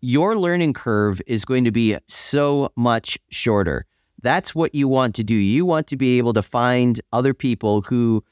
Your 0.00 0.36
learning 0.36 0.74
curve 0.74 1.20
is 1.26 1.44
going 1.44 1.64
to 1.64 1.70
be 1.70 1.96
so 2.06 2.70
much 2.76 3.18
shorter. 3.30 3.86
That's 4.22 4.54
what 4.54 4.74
you 4.74 4.88
want 4.88 5.14
to 5.16 5.24
do. 5.24 5.34
You 5.34 5.64
want 5.64 5.86
to 5.88 5.96
be 5.96 6.18
able 6.18 6.32
to 6.34 6.42
find 6.42 7.00
other 7.12 7.34
people 7.34 7.82
who 7.82 8.24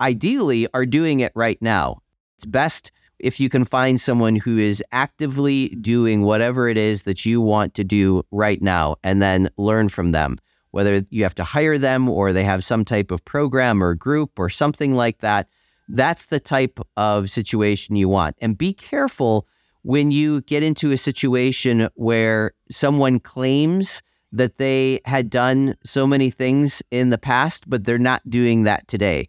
ideally 0.00 0.68
are 0.74 0.86
doing 0.86 1.20
it 1.20 1.32
right 1.34 1.60
now. 1.60 1.98
It's 2.36 2.44
best 2.44 2.90
if 3.18 3.40
you 3.40 3.48
can 3.48 3.64
find 3.64 4.00
someone 4.00 4.36
who 4.36 4.58
is 4.58 4.82
actively 4.92 5.70
doing 5.80 6.22
whatever 6.22 6.68
it 6.68 6.76
is 6.76 7.04
that 7.04 7.24
you 7.24 7.40
want 7.40 7.74
to 7.74 7.84
do 7.84 8.22
right 8.30 8.60
now 8.60 8.96
and 9.02 9.22
then 9.22 9.48
learn 9.56 9.88
from 9.88 10.12
them 10.12 10.38
whether 10.76 11.06
you 11.08 11.22
have 11.22 11.34
to 11.34 11.42
hire 11.42 11.78
them 11.78 12.06
or 12.06 12.34
they 12.34 12.44
have 12.44 12.62
some 12.62 12.84
type 12.84 13.10
of 13.10 13.24
program 13.24 13.82
or 13.82 13.94
group 13.94 14.38
or 14.38 14.50
something 14.50 14.94
like 14.94 15.20
that. 15.20 15.48
That's 15.88 16.26
the 16.26 16.38
type 16.38 16.78
of 16.98 17.30
situation 17.30 17.96
you 17.96 18.10
want. 18.10 18.36
And 18.42 18.58
be 18.58 18.74
careful 18.74 19.46
when 19.86 20.10
you 20.10 20.40
get 20.42 20.64
into 20.64 20.90
a 20.90 20.96
situation 20.96 21.88
where 21.94 22.52
someone 22.68 23.20
claims 23.20 24.02
that 24.32 24.58
they 24.58 25.00
had 25.04 25.30
done 25.30 25.76
so 25.84 26.08
many 26.08 26.28
things 26.28 26.82
in 26.90 27.10
the 27.10 27.18
past, 27.18 27.70
but 27.70 27.84
they're 27.84 27.96
not 27.96 28.28
doing 28.28 28.64
that 28.64 28.88
today. 28.88 29.28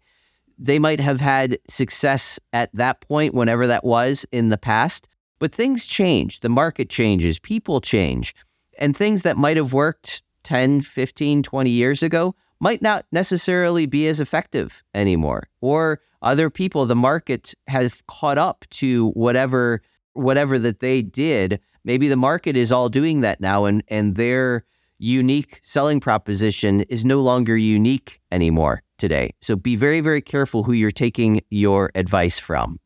They 0.58 0.80
might 0.80 0.98
have 0.98 1.20
had 1.20 1.60
success 1.68 2.40
at 2.52 2.74
that 2.74 3.00
point, 3.02 3.34
whenever 3.34 3.68
that 3.68 3.84
was 3.84 4.26
in 4.32 4.48
the 4.48 4.58
past, 4.58 5.08
but 5.38 5.54
things 5.54 5.86
change. 5.86 6.40
The 6.40 6.48
market 6.48 6.90
changes, 6.90 7.38
people 7.38 7.80
change, 7.80 8.34
and 8.80 8.96
things 8.96 9.22
that 9.22 9.36
might 9.36 9.58
have 9.58 9.72
worked 9.72 10.24
10, 10.42 10.82
15, 10.82 11.44
20 11.44 11.70
years 11.70 12.02
ago 12.02 12.34
might 12.58 12.82
not 12.82 13.06
necessarily 13.12 13.86
be 13.86 14.08
as 14.08 14.18
effective 14.18 14.82
anymore. 14.92 15.44
Or 15.60 16.00
other 16.20 16.50
people, 16.50 16.84
the 16.84 16.96
market 16.96 17.54
has 17.68 18.02
caught 18.08 18.38
up 18.38 18.64
to 18.70 19.10
whatever 19.10 19.82
whatever 20.14 20.58
that 20.58 20.80
they 20.80 21.02
did. 21.02 21.60
Maybe 21.84 22.08
the 22.08 22.16
market 22.16 22.56
is 22.56 22.72
all 22.72 22.88
doing 22.88 23.20
that 23.22 23.40
now 23.40 23.64
and 23.64 23.82
and 23.88 24.16
their 24.16 24.64
unique 24.98 25.60
selling 25.62 26.00
proposition 26.00 26.82
is 26.82 27.04
no 27.04 27.20
longer 27.20 27.56
unique 27.56 28.20
anymore 28.32 28.82
today. 28.98 29.32
So 29.40 29.56
be 29.56 29.76
very, 29.76 30.00
very 30.00 30.20
careful 30.20 30.64
who 30.64 30.72
you're 30.72 30.90
taking 30.90 31.40
your 31.50 31.90
advice 31.94 32.38
from. 32.38 32.80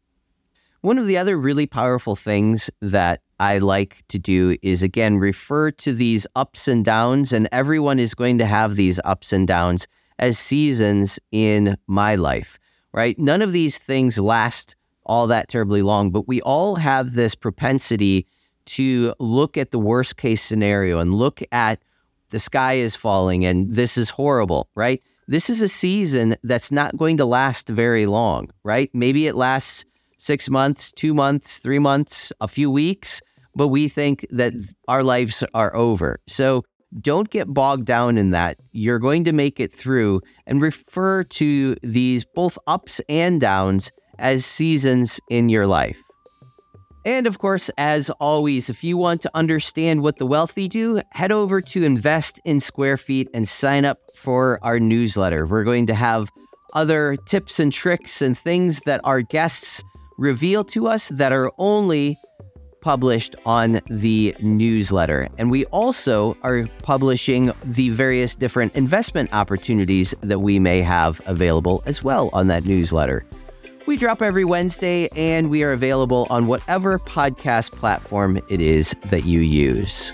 One 0.83 0.99
of 0.99 1.07
the 1.07 1.17
other 1.17 1.39
really 1.39 1.67
powerful 1.67 2.17
things 2.17 2.69
that 2.81 3.23
I 3.41 3.59
like 3.59 4.05
to 4.09 4.19
do 4.19 4.57
is 4.63 4.83
again 4.83 5.19
refer 5.19 5.71
to 5.71 5.93
these 5.93 6.27
ups 6.37 6.69
and 6.69 6.85
downs, 6.85 7.33
and 7.33 7.49
everyone 7.51 7.99
is 7.99 8.15
going 8.15 8.39
to 8.39 8.47
have 8.47 8.77
these 8.77 9.01
ups 9.05 9.33
and 9.33 9.47
downs 9.49 9.87
as 10.19 10.39
seasons 10.39 11.19
in 11.31 11.77
my 11.87 12.15
life, 12.15 12.59
right? 12.93 13.19
None 13.19 13.43
of 13.43 13.53
these 13.53 13.79
things 13.79 14.19
last 14.19 14.77
all 15.05 15.27
that 15.27 15.49
terribly 15.49 15.83
long, 15.83 16.11
but 16.11 16.29
we 16.29 16.41
all 16.43 16.77
have 16.77 17.15
this 17.15 17.35
propensity 17.35 18.27
to 18.65 19.15
look 19.19 19.57
at 19.57 19.71
the 19.71 19.79
worst 19.79 20.17
case 20.17 20.43
scenario 20.43 20.99
and 20.99 21.15
look 21.15 21.43
at 21.51 21.83
the 22.31 22.39
sky 22.39 22.75
is 22.75 22.97
falling 22.97 23.45
and 23.45 23.75
this 23.75 23.99
is 23.99 24.11
horrible, 24.11 24.69
right? 24.75 25.03
This 25.29 25.51
is 25.51 25.63
a 25.63 25.69
season 25.69 26.37
that's 26.43 26.71
not 26.71 26.97
going 26.97 27.17
to 27.17 27.25
last 27.25 27.69
very 27.69 28.07
long, 28.07 28.51
right? 28.63 28.91
Maybe 28.93 29.27
it 29.27 29.35
lasts 29.35 29.85
six 30.19 30.49
months, 30.49 30.93
two 30.93 31.15
months, 31.15 31.59
three 31.59 31.79
months, 31.79 32.33
a 32.41 32.49
few 32.49 32.71
weeks 32.71 33.21
but 33.55 33.69
we 33.69 33.89
think 33.89 34.27
that 34.31 34.53
our 34.89 35.03
lives 35.03 35.45
are 35.55 35.75
over. 35.75 36.21
So 36.27 36.65
don't 37.01 37.31
get 37.31 37.53
bogged 37.53 37.87
down 37.87 38.19
in 38.19 38.31
that. 38.31 38.59
You're 38.73 38.99
going 38.99 39.25
to 39.25 39.33
make 39.33 39.61
it 39.61 39.73
through 39.73 40.21
and 40.47 40.61
refer 40.61 41.25
to 41.25 41.77
these 41.83 42.25
both 42.25 42.59
ups 42.67 43.01
and 43.09 43.41
downs 43.41 43.91
as 44.19 44.45
seasons 44.45 45.21
in 45.29 45.49
your 45.49 45.67
life. 45.67 46.03
And 47.05 47.27
of 47.27 47.39
course, 47.41 47.69
as 47.79 48.11
always, 48.21 48.71
if 48.71 48.85
you 48.85 48.97
want 48.97 49.23
to 49.23 49.31
understand 49.35 50.03
what 50.03 50.19
the 50.19 50.27
wealthy 50.27 50.69
do, 50.69 51.01
head 51.11 51.33
over 51.33 51.61
to 51.61 51.83
Invest 51.83 52.41
in 52.45 52.61
Square 52.61 52.99
Feet 52.99 53.29
and 53.35 53.49
sign 53.49 53.85
up 53.85 53.99
for 54.15 54.61
our 54.63 54.79
newsletter. 54.79 55.47
We're 55.47 55.65
going 55.65 55.87
to 55.87 55.95
have 55.95 56.31
other 56.75 57.17
tips 57.27 57.59
and 57.59 57.73
tricks 57.73 58.23
and 58.23 58.39
things 58.39 58.81
that 58.87 59.01
our 59.03 59.21
guests 59.21 59.83
reveal 60.17 60.63
to 60.65 60.87
us 60.87 61.09
that 61.09 61.33
are 61.33 61.51
only 61.59 62.17
published 62.83 63.35
on 63.47 63.81
the 63.89 64.35
newsletter. 64.41 65.29
And 65.39 65.51
we 65.51 65.65
also 65.67 66.37
are 66.43 66.67
publishing 66.83 67.53
the 67.65 67.91
various 67.91 68.35
different 68.35 68.75
investment 68.75 69.31
opportunities 69.33 70.15
that 70.21 70.41
we 70.41 70.59
may 70.59 70.83
have 70.83 71.21
available 71.27 71.83
as 71.87 72.03
well 72.03 72.31
on 72.33 72.49
that 72.49 72.65
newsletter. 72.65 73.25
We 73.87 73.97
drop 73.97 74.23
every 74.23 74.45
Wednesday 74.45 75.09
and 75.17 75.51
we 75.51 75.63
are 75.65 75.73
available 75.73 76.27
on 76.31 76.47
whatever 76.47 76.99
podcast 77.01 77.73
platform 77.73 78.41
it 78.49 78.61
is 78.61 78.95
that 79.07 79.25
you 79.25 79.41
use. 79.41 80.13